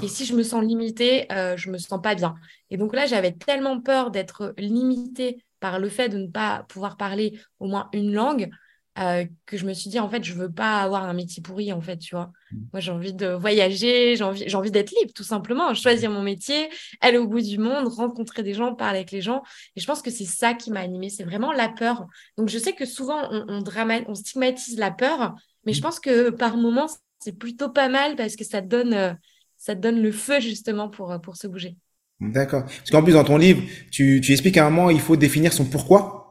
Et 0.02 0.08
si 0.08 0.24
je 0.24 0.34
me 0.34 0.42
sens 0.42 0.64
limitée, 0.64 1.30
euh, 1.32 1.56
je 1.56 1.70
me 1.70 1.78
sens 1.78 2.02
pas 2.02 2.16
bien. 2.16 2.34
Et 2.70 2.76
donc 2.76 2.94
là, 2.94 3.06
j'avais 3.06 3.32
tellement 3.32 3.80
peur 3.80 4.10
d'être 4.10 4.54
limitée 4.58 5.44
par 5.60 5.78
le 5.78 5.88
fait 5.88 6.08
de 6.08 6.18
ne 6.18 6.26
pas 6.26 6.64
pouvoir 6.68 6.96
parler 6.96 7.38
au 7.60 7.68
moins 7.68 7.88
une 7.92 8.12
langue 8.12 8.50
euh, 8.98 9.24
que 9.46 9.56
je 9.56 9.64
me 9.64 9.72
suis 9.72 9.88
dit, 9.88 9.98
en 9.98 10.08
fait, 10.08 10.22
je 10.22 10.34
veux 10.34 10.52
pas 10.52 10.82
avoir 10.82 11.04
un 11.04 11.14
métier 11.14 11.42
pourri, 11.42 11.72
en 11.72 11.80
fait, 11.80 11.96
tu 11.96 12.14
vois. 12.14 12.30
Mm. 12.50 12.56
Moi, 12.72 12.80
j'ai 12.80 12.92
envie 12.92 13.14
de 13.14 13.28
voyager, 13.28 14.16
j'ai 14.16 14.24
envie, 14.24 14.44
j'ai 14.46 14.56
envie 14.56 14.70
d'être 14.70 14.92
libre, 15.00 15.12
tout 15.14 15.24
simplement, 15.24 15.72
choisir 15.74 16.10
mon 16.10 16.22
métier, 16.22 16.68
aller 17.00 17.16
au 17.16 17.26
bout 17.26 17.40
du 17.40 17.56
monde, 17.56 17.88
rencontrer 17.88 18.42
des 18.42 18.52
gens, 18.52 18.74
parler 18.74 18.98
avec 18.98 19.10
les 19.10 19.22
gens. 19.22 19.42
Et 19.76 19.80
je 19.80 19.86
pense 19.86 20.02
que 20.02 20.10
c'est 20.10 20.26
ça 20.26 20.52
qui 20.52 20.70
m'a 20.70 20.80
animée, 20.80 21.08
c'est 21.08 21.24
vraiment 21.24 21.52
la 21.52 21.70
peur. 21.70 22.06
Donc, 22.36 22.50
je 22.50 22.58
sais 22.58 22.74
que 22.74 22.84
souvent, 22.84 23.28
on, 23.30 23.46
on, 23.48 24.04
on 24.08 24.14
stigmatise 24.14 24.78
la 24.78 24.90
peur, 24.90 25.34
mais 25.64 25.72
je 25.72 25.80
mm. 25.80 25.82
pense 25.82 25.98
que 25.98 26.28
par 26.28 26.58
moments, 26.58 26.88
c'est 27.18 27.38
plutôt 27.38 27.70
pas 27.70 27.88
mal 27.88 28.14
parce 28.16 28.36
que 28.36 28.44
ça 28.44 28.60
te 28.60 28.66
donne, 28.66 28.92
euh, 28.92 29.14
ça 29.56 29.74
donne 29.74 30.02
le 30.02 30.12
feu, 30.12 30.38
justement, 30.40 30.90
pour, 30.90 31.18
pour 31.22 31.36
se 31.36 31.46
bouger. 31.46 31.76
D'accord. 32.20 32.64
Parce 32.64 32.90
qu'en 32.90 33.02
plus, 33.02 33.14
dans 33.14 33.24
ton 33.24 33.38
livre, 33.38 33.62
tu, 33.90 34.20
tu 34.22 34.32
expliques 34.32 34.58
à 34.58 34.66
un 34.66 34.70
moment, 34.70 34.90
il 34.90 35.00
faut 35.00 35.16
définir 35.16 35.52
son 35.54 35.64
pourquoi 35.64 36.21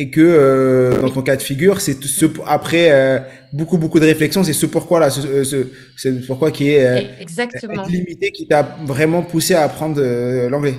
et 0.00 0.10
que 0.10 0.20
euh, 0.20 1.00
dans 1.00 1.10
ton 1.10 1.22
cas 1.22 1.34
de 1.34 1.42
figure, 1.42 1.80
c'est 1.80 2.00
ce 2.04 2.26
après 2.46 2.92
euh, 2.92 3.18
beaucoup 3.52 3.78
beaucoup 3.78 3.98
de 3.98 4.04
réflexions, 4.04 4.44
c'est 4.44 4.52
ce 4.52 4.66
pourquoi 4.66 5.00
là, 5.00 5.10
ce, 5.10 5.42
ce, 5.42 5.66
ce 5.96 6.08
pourquoi 6.24 6.52
qui 6.52 6.70
est 6.70 6.86
euh, 6.86 7.00
Exactement. 7.20 7.82
limité 7.82 8.30
qui 8.30 8.46
t'a 8.46 8.76
vraiment 8.86 9.22
poussé 9.22 9.54
à 9.54 9.64
apprendre 9.64 10.00
l'anglais. 10.48 10.76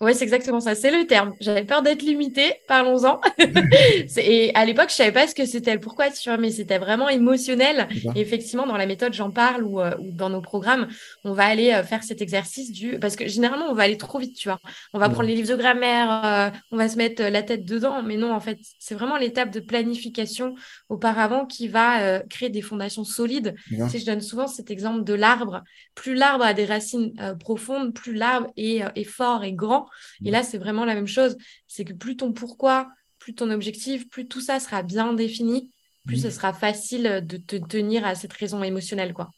Oui, 0.00 0.14
c'est 0.14 0.22
exactement 0.22 0.60
ça. 0.60 0.76
C'est 0.76 0.92
le 0.92 1.08
terme. 1.08 1.34
J'avais 1.40 1.64
peur 1.64 1.82
d'être 1.82 2.02
limitée. 2.02 2.54
Parlons-en. 2.68 3.20
et 4.16 4.52
à 4.54 4.64
l'époque, 4.64 4.90
je 4.90 4.94
savais 4.94 5.10
pas 5.10 5.26
ce 5.26 5.34
que 5.34 5.44
c'était 5.44 5.74
le 5.74 5.80
pourquoi, 5.80 6.08
tu 6.10 6.28
vois, 6.28 6.38
mais 6.38 6.52
c'était 6.52 6.78
vraiment 6.78 7.08
émotionnel. 7.08 7.88
Et 8.14 8.20
effectivement, 8.20 8.64
dans 8.64 8.76
la 8.76 8.86
méthode, 8.86 9.12
j'en 9.12 9.32
parle 9.32 9.64
ou, 9.64 9.80
euh, 9.80 9.96
ou, 9.98 10.12
dans 10.12 10.30
nos 10.30 10.40
programmes, 10.40 10.86
on 11.24 11.32
va 11.32 11.46
aller 11.46 11.72
euh, 11.72 11.82
faire 11.82 12.04
cet 12.04 12.22
exercice 12.22 12.70
du, 12.70 13.00
parce 13.00 13.16
que 13.16 13.26
généralement, 13.26 13.66
on 13.68 13.74
va 13.74 13.82
aller 13.82 13.96
trop 13.96 14.20
vite, 14.20 14.36
tu 14.36 14.48
vois. 14.48 14.60
On 14.94 15.00
va 15.00 15.08
prendre 15.08 15.26
les 15.26 15.34
livres 15.34 15.48
de 15.48 15.56
grammaire, 15.56 16.24
euh, 16.24 16.58
on 16.70 16.76
va 16.76 16.88
se 16.88 16.96
mettre 16.96 17.20
la 17.20 17.42
tête 17.42 17.64
dedans. 17.64 18.00
Mais 18.04 18.16
non, 18.16 18.32
en 18.32 18.40
fait, 18.40 18.58
c'est 18.78 18.94
vraiment 18.94 19.16
l'étape 19.16 19.50
de 19.50 19.58
planification 19.58 20.54
auparavant 20.88 21.44
qui 21.44 21.66
va 21.66 22.20
créer 22.30 22.50
des 22.50 22.62
fondations 22.62 23.02
solides. 23.02 23.56
Si 23.88 23.98
je 23.98 24.06
donne 24.06 24.20
souvent 24.20 24.46
cet 24.46 24.70
exemple 24.70 25.02
de 25.02 25.14
l'arbre. 25.14 25.64
Plus 25.96 26.14
l'arbre 26.14 26.44
a 26.44 26.54
des 26.54 26.66
racines 26.66 27.12
profondes, 27.40 27.92
plus 27.92 28.14
l'arbre 28.14 28.52
est, 28.56 28.84
est 28.94 29.04
fort 29.04 29.42
et 29.42 29.52
grand 29.52 29.87
et 30.24 30.30
là, 30.30 30.42
c'est 30.42 30.58
vraiment 30.58 30.84
la 30.84 30.94
même 30.94 31.06
chose. 31.06 31.36
C'est 31.66 31.84
que 31.84 31.92
plus 31.92 32.16
ton 32.16 32.32
pourquoi, 32.32 32.88
plus 33.18 33.34
ton 33.34 33.50
objectif, 33.50 34.08
plus 34.08 34.26
tout 34.26 34.40
ça 34.40 34.60
sera 34.60 34.82
bien 34.82 35.12
défini, 35.12 35.70
plus 36.06 36.22
ce 36.22 36.30
sera 36.30 36.52
facile 36.52 37.22
de 37.24 37.36
te 37.36 37.56
tenir 37.56 38.04
à 38.06 38.14
cette 38.14 38.32
raison 38.32 38.62
émotionnelle. 38.62 39.12
Quoi. 39.12 39.30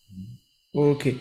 Ok. 0.75 1.13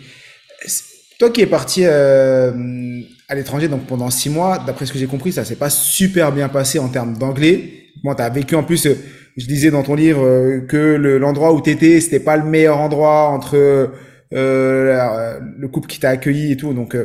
Toi 1.20 1.32
qui 1.32 1.42
es 1.42 1.48
parti 1.48 1.82
euh, 1.84 3.02
à 3.28 3.36
l'étranger 3.36 3.68
donc 3.68 3.86
pendant 3.86 4.10
six 4.10 4.30
mois, 4.30 4.60
d'après 4.60 4.86
ce 4.86 4.94
que 4.94 5.00
j'ai 5.00 5.08
compris, 5.08 5.34
ça 5.34 5.44
s'est 5.44 5.58
pas 5.58 5.70
super 5.70 6.32
bien 6.32 6.48
passé 6.48 6.80
en 6.80 6.88
termes 6.88 7.18
d'anglais. 7.18 7.88
Bon, 8.04 8.16
tu 8.16 8.22
as 8.22 8.30
vécu 8.30 8.56
en 8.56 8.64
plus, 8.64 8.88
je 9.36 9.46
disais 9.46 9.72
dans 9.72 9.84
ton 9.84 9.96
livre 9.96 10.24
euh, 10.24 10.62
que 10.62 10.96
l'endroit 10.96 11.54
où 11.54 11.62
tu 11.62 11.72
étais, 11.72 12.00
c'était 12.00 12.22
pas 12.22 12.38
le 12.38 12.46
meilleur 12.46 12.78
endroit 12.78 13.30
entre 13.30 13.92
euh, 14.34 15.40
le 15.58 15.68
couple 15.68 15.88
qui 15.88 16.00
t'a 16.00 16.10
accueilli 16.10 16.54
et 16.54 16.58
tout. 16.58 16.74
Donc, 16.74 16.96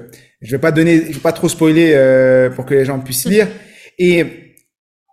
je 0.44 0.50
vais 0.50 0.60
pas 0.60 0.72
donner, 0.72 1.06
je 1.08 1.14
vais 1.14 1.20
pas 1.20 1.32
trop 1.32 1.48
spoiler 1.48 1.92
euh, 1.94 2.50
pour 2.50 2.66
que 2.66 2.74
les 2.74 2.84
gens 2.84 3.00
puissent 3.00 3.24
lire. 3.24 3.48
Et 3.98 4.54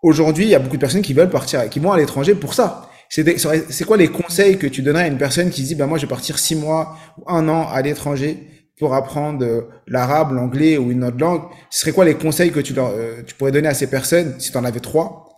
aujourd'hui, 0.04 0.46
il 0.46 0.50
y 0.50 0.56
a 0.56 0.60
beaucoup 0.60 0.76
de 0.76 0.82
personnes 0.82 1.02
qui 1.02 1.14
veulent 1.14 1.30
partir, 1.30 1.70
qui 1.70 1.80
vont 1.80 1.92
à 1.92 1.98
l'étranger 1.98 2.36
pour 2.36 2.54
ça. 2.54 2.90
C'est 3.10 3.86
quoi 3.86 3.98
les 3.98 4.10
conseils 4.10 4.58
que 4.58 4.68
tu 4.68 4.82
donnerais 4.82 5.04
à 5.04 5.08
une 5.08 5.18
personne 5.18 5.50
qui 5.50 5.64
se 5.64 5.68
dit, 5.68 5.76
bah 5.76 5.88
moi, 5.88 5.98
je 5.98 6.06
vais 6.06 6.10
partir 6.10 6.38
six 6.38 6.56
mois 6.56 6.98
ou 7.18 7.24
un 7.28 7.48
an 7.48 7.68
à 7.68 7.82
l'étranger 7.82 8.38
pour 8.78 8.94
apprendre 8.94 9.46
euh, 9.46 9.62
l'arabe, 9.88 10.34
l'anglais 10.34 10.78
ou 10.78 10.92
une 10.92 11.04
autre 11.04 11.18
langue? 11.18 11.44
Ce 11.70 11.82
serait 11.82 11.92
quoi 11.92 12.04
les 12.04 12.16
conseils 12.16 12.52
que 12.52 12.60
tu 12.60 12.74
leur, 12.74 12.88
euh, 12.88 13.22
tu 13.26 13.36
pourrais 13.36 13.52
donner 13.52 13.68
à 13.68 13.74
ces 13.74 13.88
personnes 13.88 14.40
si 14.40 14.52
tu 14.52 14.58
en 14.58 14.66
avais 14.66 14.80
trois 14.80 15.30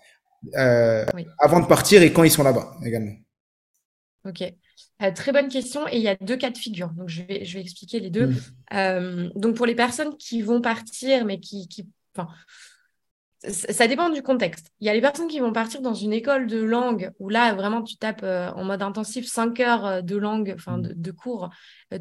euh, 0.57 1.05
avant 1.39 1.59
de 1.59 1.65
partir 1.65 2.01
et 2.01 2.12
quand 2.12 2.23
ils 2.23 2.31
sont 2.31 2.43
là-bas 2.43 2.77
également? 2.85 3.13
Ok. 4.25 4.41
Euh, 5.01 5.11
très 5.11 5.31
bonne 5.31 5.49
question. 5.49 5.87
Et 5.87 5.97
il 5.97 6.01
y 6.01 6.07
a 6.07 6.15
deux 6.15 6.37
cas 6.37 6.49
de 6.49 6.57
figure. 6.57 6.89
Donc, 6.91 7.09
je 7.09 7.23
vais, 7.23 7.43
je 7.45 7.55
vais 7.55 7.61
expliquer 7.61 7.99
les 7.99 8.09
deux. 8.09 8.31
Euh, 8.73 9.29
donc, 9.35 9.55
pour 9.55 9.65
les 9.65 9.75
personnes 9.75 10.15
qui 10.17 10.41
vont 10.41 10.61
partir, 10.61 11.25
mais 11.25 11.39
qui. 11.39 11.67
qui 11.67 11.87
enfin, 12.15 12.31
ça 13.49 13.87
dépend 13.87 14.09
du 14.09 14.21
contexte. 14.21 14.71
Il 14.79 14.87
y 14.87 14.89
a 14.89 14.93
les 14.93 15.01
personnes 15.01 15.27
qui 15.27 15.41
vont 15.41 15.51
partir 15.51 15.81
dans 15.81 15.93
une 15.93 16.13
école 16.13 16.47
de 16.47 16.61
langue 16.61 17.11
où 17.19 17.27
là, 17.27 17.53
vraiment, 17.53 17.83
tu 17.83 17.97
tapes 17.97 18.23
euh, 18.23 18.49
en 18.51 18.63
mode 18.63 18.81
intensif 18.81 19.27
5 19.27 19.59
heures 19.59 20.01
de 20.01 20.15
langue, 20.15 20.53
enfin, 20.55 20.77
de, 20.77 21.11
cours 21.11 21.49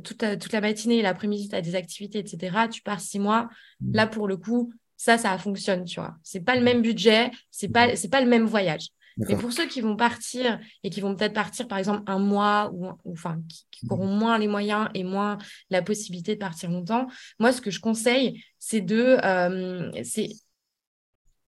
toute, 0.04 0.24
toute 0.38 0.52
la 0.52 0.60
matinée 0.60 0.98
et 0.98 1.02
l'après-midi, 1.02 1.48
tu 1.48 1.56
as 1.56 1.60
des 1.60 1.74
activités, 1.74 2.20
etc. 2.20 2.68
Tu 2.70 2.80
pars 2.82 3.00
six 3.00 3.18
mois. 3.18 3.48
Là, 3.92 4.06
pour 4.06 4.28
le 4.28 4.36
coup, 4.36 4.72
ça, 4.96 5.18
ça 5.18 5.36
fonctionne, 5.36 5.84
tu 5.84 5.98
vois. 5.98 6.14
C'est 6.22 6.44
pas 6.44 6.54
le 6.54 6.62
même 6.62 6.80
budget, 6.80 7.32
c'est 7.50 7.68
pas, 7.68 7.96
c'est 7.96 8.08
pas 8.08 8.20
le 8.20 8.28
même 8.28 8.44
voyage. 8.44 8.86
Mais 9.16 9.36
pour 9.36 9.52
ceux 9.52 9.66
qui 9.66 9.80
vont 9.80 9.96
partir 9.96 10.58
et 10.82 10.90
qui 10.90 11.00
vont 11.00 11.14
peut-être 11.14 11.34
partir, 11.34 11.68
par 11.68 11.78
exemple, 11.78 12.02
un 12.06 12.18
mois 12.18 12.70
ou, 12.72 12.88
enfin, 13.10 13.38
qui, 13.48 13.66
auront 13.90 14.06
moins 14.06 14.38
les 14.38 14.48
moyens 14.48 14.88
et 14.94 15.02
moins 15.02 15.38
la 15.70 15.82
possibilité 15.82 16.34
de 16.34 16.38
partir 16.40 16.70
longtemps, 16.70 17.08
moi, 17.38 17.52
ce 17.52 17.60
que 17.60 17.70
je 17.70 17.80
conseille, 17.80 18.44
c'est 18.58 18.80
de, 18.80 19.18
euh, 19.24 19.90
c'est 20.04 20.28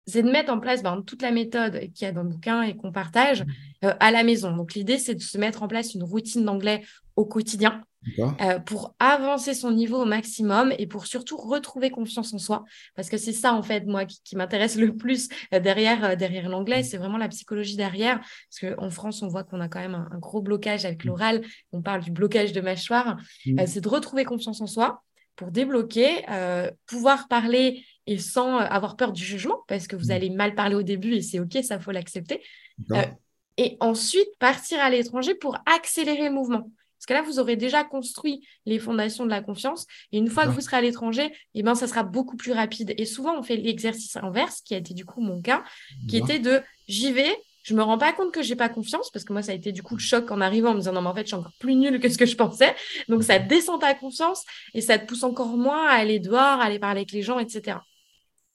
c'est 0.07 0.23
de 0.23 0.31
mettre 0.31 0.53
en 0.53 0.61
place 0.61 0.83
ben, 0.83 1.03
toute 1.03 1.23
la 1.23 1.31
méthode 1.31 1.79
qu'il 1.95 2.03
y 2.03 2.05
a 2.05 2.13
dans 2.13 2.23
le 2.23 2.31
bouquin 2.31 2.63
et 2.63 2.77
qu'on 2.77 2.93
partage 2.93 3.45
euh, 3.85 3.95
à 4.01 4.11
la 4.11 4.25
maison. 4.25 4.55
Donc, 4.55 4.75
l'idée, 4.75 4.99
c'est 4.99 5.15
de 5.15 5.23
se 5.23 5.39
mettre 5.39 5.63
en 5.63 5.69
place 5.69 5.95
une 5.95 6.03
routine 6.03 6.45
d'anglais 6.45 6.83
au 7.17 7.25
quotidien 7.25 7.83
euh, 8.19 8.59
pour 8.61 8.95
avancer 8.99 9.53
son 9.53 9.71
niveau 9.71 10.03
au 10.03 10.05
maximum 10.07 10.73
et 10.79 10.87
pour 10.87 11.07
surtout 11.07 11.37
retrouver 11.37 11.91
confiance 11.91 12.33
en 12.33 12.39
soi. 12.39 12.65
Parce 12.97 13.09
que 13.09 13.19
c'est 13.19 13.33
ça, 13.33 13.53
en 13.53 13.63
fait, 13.63 13.87
moi, 13.87 14.07
qui, 14.07 14.37
m'intéresse 14.37 14.77
le 14.77 14.97
plus 14.97 15.29
euh, 15.55 15.61
derrière, 15.61 16.17
derrière 16.17 16.49
l'anglais. 16.49 16.83
C'est 16.83 16.99
vraiment 16.99 17.19
la 17.19 17.29
psychologie 17.29 17.77
derrière. 17.77 18.21
Parce 18.21 18.75
qu'en 18.75 18.91
France, 18.91 19.23
on 19.23 19.29
voit 19.29 19.45
qu'on 19.45 19.61
a 19.61 19.69
quand 19.69 19.81
même 19.81 19.95
un, 19.95 20.19
gros 20.19 20.41
blocage 20.43 20.85
avec 20.85 21.05
l'oral. 21.05 21.43
On 21.73 21.83
parle 21.83 22.03
du 22.03 22.11
blocage 22.11 22.53
de 22.53 22.61
mâchoire. 22.61 23.19
c'est 23.67 23.81
de 23.81 23.89
retrouver 23.89 24.25
confiance 24.25 24.61
en 24.61 24.67
soi 24.67 25.03
pour 25.41 25.51
débloquer, 25.51 26.25
pouvoir 26.87 27.27
parler 27.27 27.83
et 28.11 28.19
sans 28.19 28.57
euh, 28.57 28.65
avoir 28.65 28.97
peur 28.97 29.13
du 29.13 29.25
jugement, 29.25 29.61
parce 29.69 29.87
que 29.87 29.95
vous 29.95 30.09
mm. 30.09 30.11
allez 30.11 30.31
mal 30.31 30.57
parler 30.57 30.75
au 30.75 30.83
début 30.83 31.15
et 31.15 31.23
c'est 31.23 31.39
OK, 31.39 31.57
ça 31.63 31.79
faut 31.79 31.93
l'accepter. 31.93 32.43
Euh, 32.91 33.05
et 33.57 33.77
ensuite, 33.79 34.29
partir 34.41 34.81
à 34.81 34.91
l'étranger 34.91 35.37
pour 35.37 35.57
accélérer 35.65 36.25
le 36.25 36.35
mouvement. 36.35 36.71
Parce 36.99 37.07
que 37.07 37.13
là, 37.15 37.23
vous 37.23 37.39
aurez 37.39 37.55
déjà 37.55 37.85
construit 37.85 38.45
les 38.67 38.81
fondations 38.81 39.25
de 39.25 39.31
la 39.31 39.41
confiance. 39.43 39.87
Et 40.11 40.19
une 40.19 40.29
fois 40.29 40.45
que 40.45 40.51
vous 40.51 40.61
serez 40.61 40.79
à 40.79 40.81
l'étranger, 40.81 41.33
eh 41.55 41.63
ben, 41.63 41.75
ça 41.75 41.87
sera 41.87 42.03
beaucoup 42.03 42.37
plus 42.37 42.53
rapide. 42.53 42.95
Et 42.99 43.07
souvent, 43.07 43.39
on 43.39 43.43
fait 43.43 43.57
l'exercice 43.57 44.17
inverse, 44.17 44.61
qui 44.61 44.75
a 44.75 44.79
été 44.79 44.93
du 44.93 45.05
coup 45.05 45.21
mon 45.21 45.41
cas, 45.41 45.63
qui 46.09 46.19
était 46.19 46.41
de 46.41 46.61
j'y 46.89 47.13
vais, 47.13 47.35
je 47.63 47.75
me 47.75 47.83
rends 47.83 47.99
pas 47.99 48.13
compte 48.13 48.33
que 48.33 48.43
j'ai 48.43 48.57
pas 48.57 48.69
confiance 48.69 49.11
parce 49.11 49.25
que 49.25 49.33
moi 49.33 49.43
ça 49.43 49.53
a 49.53 49.55
été 49.55 49.73
du 49.73 49.83
coup 49.83 49.95
le 49.95 50.01
choc 50.01 50.31
en 50.31 50.41
arrivant 50.41 50.71
en 50.71 50.75
me 50.75 50.79
disant 50.79 50.93
non 50.93 51.03
mais 51.03 51.09
en 51.09 51.15
fait 51.15 51.23
je 51.23 51.29
suis 51.29 51.37
encore 51.37 51.53
plus 51.59 51.75
nulle 51.75 52.01
que 52.01 52.09
ce 52.09 52.19
que 52.19 52.27
je 52.27 52.37
pensais 52.37 52.75
donc 53.09 53.23
ça 53.23 53.39
descend 53.39 53.81
ta 53.81 53.95
confiance 53.95 54.45
et 54.75 54.81
ça 54.81 54.99
te 54.99 55.07
pousse 55.07 55.23
encore 55.23 55.57
moins 55.57 55.87
à 55.87 55.93
aller 55.93 56.19
dehors 56.19 56.39
à 56.39 56.65
aller 56.65 56.79
parler 56.79 57.01
avec 57.01 57.13
les 57.13 57.23
gens 57.23 57.39
etc 57.39 57.79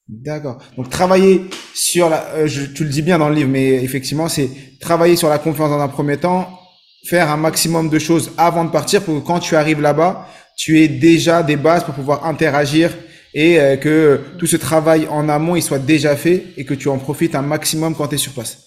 D'accord. 0.08 0.60
Donc 0.78 0.90
travailler 0.90 1.46
sur 1.74 2.10
la, 2.10 2.26
euh, 2.36 2.48
je, 2.48 2.66
tu 2.66 2.84
le 2.84 2.90
dis 2.90 3.02
bien 3.02 3.18
dans 3.18 3.28
le 3.28 3.34
livre, 3.34 3.50
mais 3.50 3.84
effectivement, 3.84 4.30
c'est 4.30 4.50
travailler 4.80 5.16
sur 5.16 5.30
la 5.30 5.40
confiance 5.40 5.72
dans 5.72 5.80
un 5.80 5.88
premier 5.88 6.18
temps, 6.18 6.60
faire 7.08 7.32
un 7.32 7.38
maximum 7.38 7.90
de 7.90 7.98
choses 7.98 8.32
avant 8.38 8.66
de 8.66 8.70
partir 8.70 9.02
pour 9.04 9.20
que 9.20 9.26
quand 9.26 9.40
tu 9.40 9.56
arrives 9.56 9.82
là-bas, 9.82 10.28
tu 10.56 10.80
aies 10.80 10.88
déjà 10.88 11.42
des 11.42 11.56
bases 11.56 11.84
pour 11.84 11.96
pouvoir 11.96 12.26
interagir 12.28 12.92
et 13.34 13.60
euh, 13.60 13.78
que 13.78 14.22
tout 14.38 14.46
ce 14.46 14.58
travail 14.58 15.08
en 15.10 15.28
amont 15.28 15.56
il 15.56 15.64
soit 15.64 15.80
déjà 15.80 16.16
fait 16.16 16.46
et 16.56 16.66
que 16.66 16.76
tu 16.76 16.88
en 16.88 17.00
profites 17.00 17.34
un 17.34 17.42
maximum 17.42 17.96
quand 17.96 18.08
tu 18.08 18.16
es 18.16 18.20
sur 18.20 18.34
place. 18.34 18.65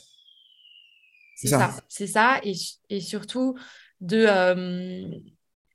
C'est 1.40 1.48
ça. 1.48 1.76
C'est 1.88 2.06
ça. 2.06 2.40
Et, 2.42 2.54
et, 2.90 3.00
surtout 3.00 3.56
de 4.00 4.26
euh, 4.28 5.08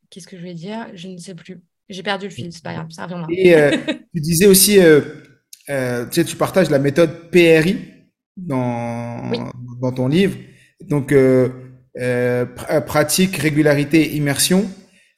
qu'est-ce 0.09 0.27
que 0.27 0.37
je 0.37 0.43
vais 0.43 0.53
dire? 0.53 0.87
Je 0.93 1.07
ne 1.07 1.17
sais 1.17 1.35
plus. 1.35 1.61
J'ai 1.89 2.03
perdu 2.03 2.25
le 2.25 2.31
fil, 2.31 2.51
c'est 2.51 2.63
pas 2.63 2.73
grave, 2.73 2.87
ça 2.89 3.03
reviendra. 3.03 3.27
Et 3.31 3.53
tu 4.13 4.21
disais 4.21 4.45
aussi 4.45 4.79
euh, 4.79 6.05
tu 6.05 6.15
sais, 6.15 6.25
tu 6.25 6.35
partages 6.35 6.69
la 6.69 6.79
méthode 6.79 7.29
PRI 7.29 7.77
dans, 8.35 9.31
dans 9.81 9.91
ton 9.91 10.07
livre. 10.07 10.37
Donc, 10.81 11.11
euh, 11.11 11.49
euh, 11.99 12.45
euh, 12.69 12.81
pratique, 12.81 13.37
régularité, 13.37 14.15
immersion. 14.15 14.65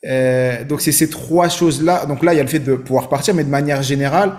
Euh, 0.05 0.63
donc, 0.65 0.81
c'est 0.81 0.91
ces 0.91 1.09
trois 1.09 1.49
choses-là. 1.49 2.05
Donc 2.05 2.23
là, 2.23 2.33
il 2.33 2.37
y 2.37 2.39
a 2.39 2.43
le 2.43 2.49
fait 2.49 2.59
de 2.59 2.75
pouvoir 2.75 3.09
partir, 3.09 3.33
mais 3.33 3.43
de 3.43 3.49
manière 3.49 3.81
générale, 3.81 4.33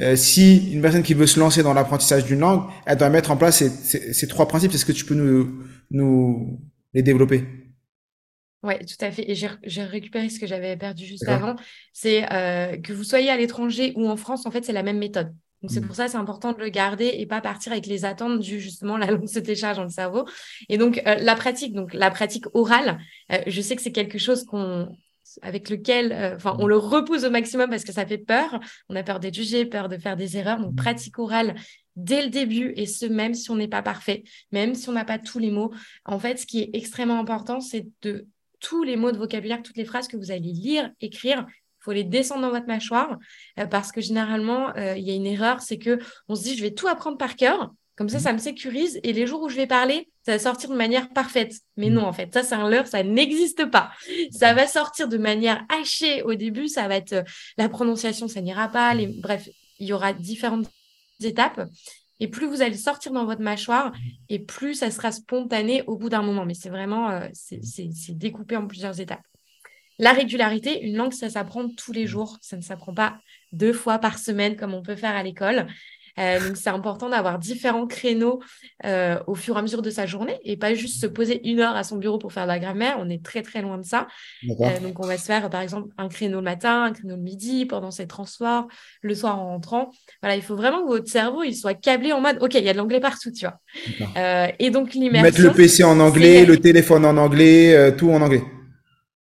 euh, 0.00 0.16
si 0.16 0.72
une 0.72 0.82
personne 0.82 1.02
qui 1.02 1.14
veut 1.14 1.26
se 1.26 1.38
lancer 1.38 1.62
dans 1.62 1.74
l'apprentissage 1.74 2.24
d'une 2.24 2.40
langue, 2.40 2.64
elle 2.86 2.96
doit 2.96 3.10
mettre 3.10 3.30
en 3.30 3.36
place 3.36 3.58
ces, 3.58 3.68
ces, 3.68 4.12
ces 4.12 4.26
trois 4.26 4.48
principes. 4.48 4.72
Est-ce 4.72 4.86
que 4.86 4.92
tu 4.92 5.04
peux 5.04 5.14
nous, 5.14 5.62
nous 5.90 6.60
les 6.94 7.02
développer? 7.02 7.44
Oui, 8.62 8.74
tout 8.86 9.04
à 9.04 9.10
fait. 9.10 9.28
Et 9.28 9.34
j'ai 9.34 9.82
récupéré 9.82 10.28
ce 10.28 10.38
que 10.38 10.46
j'avais 10.46 10.76
perdu 10.76 11.04
juste 11.04 11.28
avant. 11.28 11.56
C'est 11.92 12.32
euh, 12.32 12.76
que 12.76 12.92
vous 12.92 13.02
soyez 13.02 13.28
à 13.28 13.36
l'étranger 13.36 13.92
ou 13.96 14.08
en 14.08 14.16
France, 14.16 14.46
en 14.46 14.52
fait, 14.52 14.64
c'est 14.64 14.72
la 14.72 14.84
même 14.84 14.98
méthode. 14.98 15.34
Donc, 15.62 15.70
c'est 15.70 15.80
mm. 15.80 15.86
pour 15.86 15.96
ça 15.96 16.08
c'est 16.08 16.16
important 16.16 16.52
de 16.52 16.58
le 16.58 16.68
garder 16.68 17.06
et 17.06 17.26
pas 17.26 17.40
partir 17.40 17.72
avec 17.72 17.86
les 17.86 18.04
attentes 18.04 18.40
du 18.40 18.60
justement 18.60 18.96
la 18.98 19.06
langue 19.06 19.28
se 19.28 19.40
décharge 19.40 19.78
dans 19.78 19.82
le 19.82 19.90
cerveau. 19.90 20.26
Et 20.68 20.78
donc, 20.78 21.02
euh, 21.06 21.16
la 21.16 21.34
pratique, 21.34 21.74
donc 21.74 21.92
la 21.92 22.10
pratique 22.10 22.44
orale, 22.54 23.00
euh, 23.32 23.38
je 23.48 23.60
sais 23.60 23.74
que 23.74 23.82
c'est 23.82 23.92
quelque 23.92 24.18
chose 24.18 24.44
qu'on 24.44 24.88
avec 25.40 25.70
lequel 25.70 26.12
euh, 26.12 26.36
enfin 26.36 26.56
on 26.58 26.66
le 26.66 26.76
repousse 26.76 27.24
au 27.24 27.30
maximum 27.30 27.70
parce 27.70 27.84
que 27.84 27.92
ça 27.92 28.06
fait 28.06 28.18
peur. 28.18 28.60
On 28.88 28.96
a 28.96 29.02
peur 29.02 29.20
d'être 29.20 29.34
jugé, 29.34 29.64
peur 29.64 29.88
de 29.88 29.96
faire 29.96 30.16
des 30.16 30.36
erreurs. 30.36 30.60
Donc, 30.60 30.72
mm. 30.72 30.76
pratique 30.76 31.18
orale 31.18 31.54
dès 31.96 32.22
le 32.22 32.30
début 32.30 32.72
et 32.76 32.86
ce 32.86 33.06
même 33.06 33.34
si 33.34 33.50
on 33.50 33.56
n'est 33.56 33.68
pas 33.68 33.82
parfait, 33.82 34.24
même 34.50 34.74
si 34.74 34.88
on 34.88 34.92
n'a 34.92 35.04
pas 35.04 35.18
tous 35.18 35.38
les 35.38 35.50
mots. 35.50 35.72
En 36.04 36.18
fait, 36.18 36.38
ce 36.38 36.46
qui 36.46 36.60
est 36.60 36.70
extrêmement 36.72 37.18
important, 37.18 37.60
c'est 37.60 37.86
de 38.02 38.26
tous 38.60 38.82
les 38.82 38.96
mots 38.96 39.12
de 39.12 39.18
vocabulaire, 39.18 39.62
toutes 39.62 39.76
les 39.76 39.84
phrases 39.84 40.08
que 40.08 40.16
vous 40.16 40.30
allez 40.30 40.52
lire, 40.52 40.90
écrire, 41.00 41.46
faut 41.82 41.92
les 41.92 42.04
descendre 42.04 42.42
dans 42.42 42.50
votre 42.50 42.66
mâchoire 42.66 43.18
euh, 43.58 43.66
parce 43.66 43.92
que 43.92 44.00
généralement, 44.00 44.74
euh, 44.76 44.96
il 44.96 45.04
y 45.04 45.10
a 45.10 45.14
une 45.14 45.26
erreur, 45.26 45.60
c'est 45.60 45.78
que 45.78 45.98
on 46.28 46.34
se 46.34 46.44
dit, 46.44 46.56
je 46.56 46.62
vais 46.62 46.70
tout 46.70 46.88
apprendre 46.88 47.18
par 47.18 47.36
cœur. 47.36 47.72
Comme 48.02 48.08
ça, 48.08 48.18
mmh. 48.18 48.20
ça 48.22 48.32
me 48.32 48.38
sécurise 48.38 48.98
et 49.04 49.12
les 49.12 49.28
jours 49.28 49.42
où 49.42 49.48
je 49.48 49.54
vais 49.54 49.68
parler, 49.68 50.08
ça 50.26 50.32
va 50.32 50.40
sortir 50.40 50.70
de 50.70 50.74
manière 50.74 51.10
parfaite. 51.10 51.54
Mais 51.76 51.88
mmh. 51.88 51.94
non, 51.94 52.04
en 52.04 52.12
fait, 52.12 52.34
ça, 52.34 52.42
c'est 52.42 52.56
un 52.56 52.68
leurre, 52.68 52.88
ça 52.88 53.04
n'existe 53.04 53.66
pas. 53.66 53.92
Ça 54.32 54.54
va 54.54 54.66
sortir 54.66 55.06
de 55.06 55.18
manière 55.18 55.64
hachée 55.68 56.20
au 56.24 56.34
début, 56.34 56.66
ça 56.66 56.88
va 56.88 56.96
être 56.96 57.12
euh, 57.12 57.22
la 57.58 57.68
prononciation, 57.68 58.26
ça 58.26 58.40
n'ira 58.40 58.66
pas. 58.66 58.92
Les... 58.94 59.06
Bref, 59.06 59.48
il 59.78 59.86
y 59.86 59.92
aura 59.92 60.12
différentes 60.14 60.68
étapes. 61.22 61.64
Et 62.18 62.26
plus 62.26 62.48
vous 62.48 62.60
allez 62.60 62.76
sortir 62.76 63.12
dans 63.12 63.24
votre 63.24 63.40
mâchoire, 63.40 63.92
et 64.28 64.40
plus 64.40 64.74
ça 64.74 64.90
sera 64.90 65.12
spontané 65.12 65.84
au 65.86 65.96
bout 65.96 66.08
d'un 66.08 66.22
moment. 66.22 66.44
Mais 66.44 66.54
c'est 66.54 66.70
vraiment, 66.70 67.20
c'est 67.32 68.18
découpé 68.18 68.56
en 68.56 68.66
plusieurs 68.66 68.98
étapes. 68.98 69.22
La 70.00 70.10
régularité, 70.10 70.82
une 70.82 70.96
langue, 70.96 71.12
ça 71.12 71.30
s'apprend 71.30 71.68
tous 71.68 71.92
les 71.92 72.08
jours. 72.08 72.36
Ça 72.40 72.56
ne 72.56 72.62
s'apprend 72.62 72.94
pas 72.94 73.20
deux 73.52 73.72
fois 73.72 74.00
par 74.00 74.18
semaine 74.18 74.56
comme 74.56 74.74
on 74.74 74.82
peut 74.82 74.96
faire 74.96 75.14
à 75.14 75.22
l'école. 75.22 75.68
Euh, 76.18 76.46
donc, 76.46 76.56
c'est 76.56 76.70
important 76.70 77.08
d'avoir 77.08 77.38
différents 77.38 77.86
créneaux 77.86 78.40
euh, 78.84 79.18
au 79.26 79.34
fur 79.34 79.56
et 79.56 79.58
à 79.58 79.62
mesure 79.62 79.82
de 79.82 79.90
sa 79.90 80.06
journée 80.06 80.38
et 80.44 80.56
pas 80.56 80.74
juste 80.74 81.00
se 81.00 81.06
poser 81.06 81.46
une 81.48 81.60
heure 81.60 81.76
à 81.76 81.84
son 81.84 81.96
bureau 81.96 82.18
pour 82.18 82.32
faire 82.32 82.44
de 82.44 82.48
la 82.48 82.58
grammaire. 82.58 82.96
On 83.00 83.08
est 83.08 83.24
très, 83.24 83.42
très 83.42 83.62
loin 83.62 83.78
de 83.78 83.84
ça. 83.84 84.06
Euh, 84.48 84.80
donc, 84.80 85.00
on 85.00 85.06
va 85.06 85.16
se 85.16 85.24
faire, 85.24 85.48
par 85.50 85.60
exemple, 85.60 85.88
un 85.98 86.08
créneau 86.08 86.38
le 86.38 86.44
matin, 86.44 86.84
un 86.84 86.92
créneau 86.92 87.16
le 87.16 87.22
midi, 87.22 87.66
pendant 87.66 87.90
ses 87.90 88.06
transports, 88.06 88.68
le 89.00 89.14
soir 89.14 89.38
en 89.38 89.46
rentrant. 89.46 89.90
Voilà, 90.22 90.36
il 90.36 90.42
faut 90.42 90.56
vraiment 90.56 90.82
que 90.82 90.88
votre 90.88 91.08
cerveau 91.08 91.42
il 91.42 91.54
soit 91.54 91.74
câblé 91.74 92.12
en 92.12 92.20
mode 92.20 92.38
OK, 92.40 92.54
il 92.54 92.64
y 92.64 92.68
a 92.68 92.72
de 92.72 92.78
l'anglais 92.78 93.00
partout, 93.00 93.30
tu 93.30 93.46
vois. 93.46 93.58
et 94.58 94.70
donc, 94.70 94.94
l'immersion. 94.94 95.22
Mettre 95.22 95.42
le 95.42 95.52
PC 95.52 95.84
en 95.84 95.98
anglais, 96.00 96.44
le 96.44 96.58
téléphone 96.58 97.04
en 97.04 97.16
anglais, 97.16 97.94
tout 97.96 98.10
en 98.10 98.20
anglais. 98.20 98.42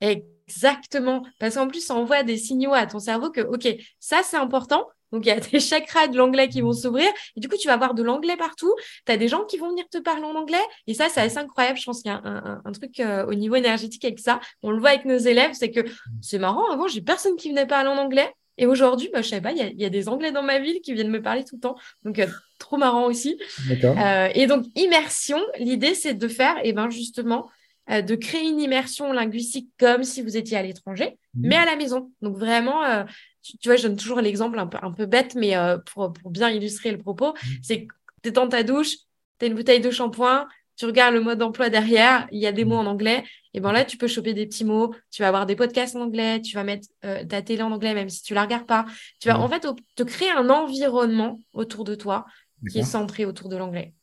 Exactement. 0.01 1.25
Parce 1.39 1.55
qu'en 1.55 1.69
plus, 1.69 1.87
ça 1.87 1.95
envoie 1.95 2.23
des 2.23 2.37
signaux 2.37 2.75
à 2.75 2.87
ton 2.87 2.99
cerveau 2.99 3.31
que, 3.31 3.41
OK, 3.41 3.69
ça, 3.99 4.21
c'est 4.25 4.37
important. 4.37 4.87
Donc, 5.15 5.25
il 5.27 5.29
y 5.29 5.33
a 5.33 5.39
des 5.39 5.61
chakras 5.61 6.09
de 6.09 6.17
l'anglais 6.17 6.49
qui 6.49 6.61
vont 6.61 6.73
s'ouvrir. 6.73 7.09
Et 7.37 7.41
du 7.41 7.49
coup, 7.49 7.57
tu 7.57 7.69
vas 7.69 7.75
avoir 7.75 7.95
de 7.95 8.03
l'anglais 8.03 8.37
partout. 8.37 8.75
Tu 9.07 9.13
as 9.13 9.17
des 9.17 9.29
gens 9.29 9.45
qui 9.45 9.59
vont 9.59 9.69
venir 9.69 9.89
te 9.89 9.99
parler 9.99 10.25
en 10.25 10.35
anglais. 10.35 10.59
Et 10.89 10.95
ça, 10.95 11.09
c'est 11.09 11.21
assez 11.21 11.39
incroyable. 11.39 11.79
Je 11.79 11.85
pense 11.85 12.03
qu'il 12.03 12.11
y 12.11 12.15
a 12.15 12.21
un, 12.25 12.73
truc 12.73 12.99
euh, 12.99 13.25
au 13.27 13.35
niveau 13.35 13.55
énergétique 13.55 14.05
avec 14.05 14.19
ça. 14.19 14.41
On 14.65 14.73
le 14.73 14.81
voit 14.81 14.89
avec 14.89 15.05
nos 15.05 15.17
élèves. 15.17 15.53
C'est 15.55 15.71
que 15.71 15.81
c'est 16.21 16.41
marrant. 16.41 16.69
Avant, 16.69 16.89
j'ai 16.89 17.01
personne 17.01 17.37
qui 17.37 17.51
venait 17.51 17.67
parler 17.67 17.91
en 17.91 17.97
anglais. 17.97 18.29
Et 18.59 18.67
aujourd'hui, 18.67 19.09
bah, 19.13 19.23
je 19.23 19.29
sais 19.29 19.41
pas, 19.41 19.53
il 19.53 19.81
y, 19.81 19.85
a 19.85 19.91
des 19.91 20.09
Anglais 20.09 20.31
dans 20.31 20.43
ma 20.43 20.61
ville 20.61 20.81
qui 20.81 20.95
viennent 20.95 21.11
me 21.11 21.23
parler 21.23 21.45
tout 21.45 21.57
le 21.57 21.61
temps. 21.61 21.77
Donc, 22.05 22.19
euh, 22.19 22.27
trop 22.59 22.77
marrant 22.77 23.07
aussi. 23.07 23.37
Euh, 23.69 24.29
et 24.35 24.47
donc, 24.47 24.67
immersion, 24.77 25.41
l'idée, 25.59 25.95
c'est 25.95 26.15
de 26.15 26.29
faire, 26.29 26.57
et 26.59 26.69
eh 26.69 26.73
ben, 26.73 26.89
justement, 26.89 27.49
euh, 27.91 28.01
de 28.01 28.15
créer 28.15 28.49
une 28.49 28.61
immersion 28.61 29.13
linguistique 29.13 29.69
comme 29.79 30.05
si 30.05 30.23
vous 30.23 30.39
étiez 30.39 30.57
à 30.57 30.63
l'étranger, 30.63 31.19
mmh. 31.35 31.49
mais 31.49 31.57
à 31.57 31.67
la 31.67 31.77
maison. 31.77 32.11
Donc 32.23 32.37
vraiment, 32.39 32.83
euh, 32.83 33.05
tu, 33.43 33.69
vois, 33.69 33.77
je 33.77 33.83
donne 33.83 33.97
toujours 33.97 34.21
l'exemple 34.23 34.59
un 34.59 34.67
peu, 34.67 34.79
un 34.81 34.91
peu 34.91 35.05
bête, 35.05 35.35
mais 35.35 35.55
euh, 35.55 35.77
pour, 35.93 36.11
bien 36.31 36.49
illustrer 36.49 36.93
le 36.93 36.99
propos, 36.99 37.33
mmh. 37.33 37.49
c'est 37.63 37.87
que 37.87 37.95
tu 38.23 38.31
es 38.31 38.33
dans 38.33 38.49
ta 38.49 38.63
douche, 38.63 38.97
tu 39.39 39.45
as 39.45 39.49
une 39.49 39.55
bouteille 39.55 39.83
de 39.83 39.91
shampoing, 39.91 40.49
tu 40.77 40.87
regardes 40.87 41.13
le 41.13 41.21
mode 41.21 41.39
d'emploi 41.39 41.69
derrière, 41.69 42.27
il 42.33 42.41
y 42.41 42.47
a 42.47 42.53
des 42.53 42.65
mots 42.65 42.77
mmh. 42.77 42.87
en 42.87 42.91
anglais, 42.91 43.25
et 43.53 43.61
ben 43.61 43.71
là, 43.71 43.85
tu 43.85 43.99
peux 43.99 44.09
choper 44.09 44.33
des 44.33 44.47
petits 44.47 44.65
mots, 44.65 44.95
tu 45.11 45.21
vas 45.21 45.29
avoir 45.29 45.45
des 45.45 45.55
podcasts 45.55 45.95
en 45.95 46.01
anglais, 46.01 46.41
tu 46.41 46.57
vas 46.57 46.65
mettre 46.65 46.89
ta 47.03 47.41
télé 47.41 47.63
en 47.63 47.71
anglais, 47.71 47.95
même 47.95 48.09
si 48.09 48.21
tu 48.23 48.35
la 48.35 48.43
regardes 48.43 48.67
pas. 48.67 48.85
Tu 49.21 49.29
vas 49.29 49.39
en 49.39 49.49
fait 49.49 49.65
te 49.95 50.03
créer 50.03 50.33
un 50.33 50.51
environnement 50.51 51.39
autour 51.53 51.85
de 51.85 51.95
toi 51.95 52.27
qui 52.69 52.81
est 52.81 52.83
centré 52.83 53.25
autour 53.25 53.49
de 53.49 53.57
l'anglais. 53.57 53.95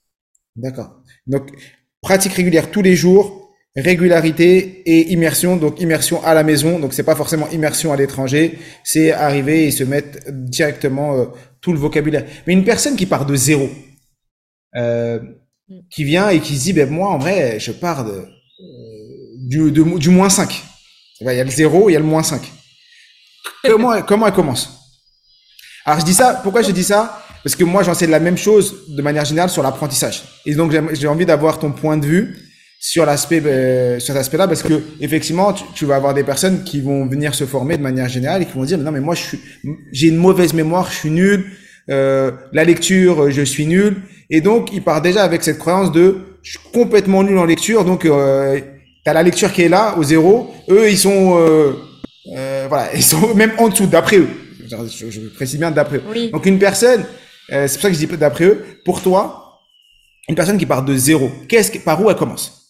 D'accord. 0.55 1.01
Donc, 1.27 1.51
pratique 2.01 2.33
régulière 2.33 2.71
tous 2.71 2.81
les 2.81 2.95
jours, 2.95 3.40
régularité 3.75 4.81
et 4.85 5.11
immersion. 5.11 5.57
Donc 5.57 5.79
immersion 5.79 6.23
à 6.23 6.33
la 6.33 6.43
maison, 6.43 6.79
donc 6.79 6.93
c'est 6.93 7.03
pas 7.03 7.15
forcément 7.15 7.49
immersion 7.49 7.93
à 7.93 7.97
l'étranger, 7.97 8.59
c'est 8.83 9.11
arriver 9.11 9.65
et 9.65 9.71
se 9.71 9.83
mettre 9.83 10.31
directement 10.31 11.15
euh, 11.15 11.25
tout 11.61 11.73
le 11.73 11.79
vocabulaire. 11.79 12.25
Mais 12.47 12.53
une 12.53 12.65
personne 12.65 12.95
qui 12.95 13.05
part 13.05 13.25
de 13.25 13.35
zéro, 13.35 13.69
euh, 14.75 15.19
qui 15.89 16.03
vient 16.03 16.29
et 16.29 16.39
qui 16.39 16.57
se 16.57 16.63
dit, 16.63 16.73
ben 16.73 16.89
moi 16.89 17.09
en 17.09 17.17
vrai, 17.17 17.59
je 17.59 17.71
pars 17.71 18.03
de, 18.05 18.25
du, 19.47 19.71
du 19.71 20.09
moins 20.09 20.29
5. 20.29 20.63
Il 21.21 21.27
y 21.27 21.29
a 21.39 21.43
le 21.43 21.51
zéro, 21.51 21.89
il 21.89 21.93
y 21.93 21.95
a 21.95 21.99
le 21.99 22.05
moins 22.05 22.23
5. 22.23 22.41
Comment, 23.63 24.01
comment 24.07 24.27
elle 24.27 24.33
commence? 24.33 24.77
Alors 25.85 25.99
je 25.99 26.05
dis 26.05 26.13
ça, 26.13 26.39
pourquoi 26.43 26.61
je 26.61 26.71
dis 26.71 26.83
ça? 26.83 27.23
Parce 27.43 27.55
que 27.55 27.63
moi 27.63 27.81
j'enseigne 27.81 28.11
la 28.11 28.19
même 28.19 28.37
chose 28.37 28.85
de 28.89 29.01
manière 29.01 29.25
générale 29.25 29.49
sur 29.49 29.63
l'apprentissage. 29.63 30.23
Et 30.45 30.53
donc 30.53 30.71
j'ai 30.93 31.07
envie 31.07 31.25
d'avoir 31.25 31.57
ton 31.57 31.71
point 31.71 31.97
de 31.97 32.05
vue 32.05 32.50
sur 32.83 33.05
l'aspect 33.05 33.41
euh, 33.45 33.99
sur 33.99 34.13
cet 34.13 34.21
aspect-là 34.21 34.47
parce 34.47 34.63
que 34.63 34.81
effectivement 34.99 35.53
tu, 35.53 35.85
vas 35.85 35.95
avoir 35.95 36.13
des 36.13 36.23
personnes 36.23 36.63
qui 36.63 36.81
vont 36.81 37.05
venir 37.05 37.35
se 37.35 37.45
former 37.45 37.77
de 37.77 37.83
manière 37.83 38.09
générale 38.09 38.41
et 38.41 38.45
qui 38.45 38.53
vont 38.53 38.65
dire 38.65 38.77
mais 38.79 38.83
non 38.83 38.91
mais 38.91 38.99
moi 38.99 39.15
je 39.15 39.21
suis 39.21 39.39
j'ai 39.91 40.07
une 40.07 40.17
mauvaise 40.17 40.53
mémoire 40.53 40.89
je 40.91 40.97
suis 40.97 41.11
nul 41.11 41.45
euh, 41.89 42.31
la 42.53 42.63
lecture, 42.63 43.31
je 43.31 43.41
suis 43.41 43.65
nul. 43.65 43.97
Et 44.29 44.41
donc, 44.41 44.69
il 44.73 44.81
part 44.81 45.01
déjà 45.01 45.23
avec 45.23 45.43
cette 45.43 45.57
croyance 45.57 45.91
de 45.91 46.17
je 46.43 46.51
suis 46.51 46.59
complètement 46.73 47.23
nul 47.23 47.37
en 47.37 47.45
lecture. 47.45 47.85
Donc, 47.85 48.05
euh, 48.05 48.59
tu 49.03 49.09
as 49.09 49.13
la 49.13 49.23
lecture 49.23 49.51
qui 49.51 49.63
est 49.63 49.69
là, 49.69 49.95
au 49.97 50.03
zéro. 50.03 50.53
Eux, 50.69 50.89
ils 50.89 50.97
sont, 50.97 51.37
euh, 51.37 51.73
euh, 52.35 52.65
voilà, 52.69 52.89
ils 52.95 53.03
sont 53.03 53.33
même 53.35 53.51
en 53.57 53.69
dessous, 53.69 53.87
d'après 53.87 54.17
eux. 54.17 54.29
Je, 54.69 55.09
je, 55.09 55.19
précise 55.35 55.59
bien 55.59 55.71
d'après 55.71 55.97
eux. 55.97 56.29
Donc, 56.31 56.45
une 56.45 56.59
personne, 56.59 57.03
euh, 57.51 57.67
c'est 57.67 57.73
pour 57.73 57.81
ça 57.81 57.89
que 57.89 57.95
je 57.95 58.05
dis 58.05 58.17
d'après 58.17 58.45
eux, 58.45 58.63
pour 58.85 59.01
toi, 59.01 59.59
une 60.29 60.35
personne 60.35 60.57
qui 60.57 60.65
part 60.65 60.83
de 60.83 60.95
zéro, 60.95 61.29
qu'est-ce 61.49 61.71
que, 61.71 61.79
par 61.79 62.01
où 62.01 62.09
elle 62.09 62.15
commence? 62.15 62.60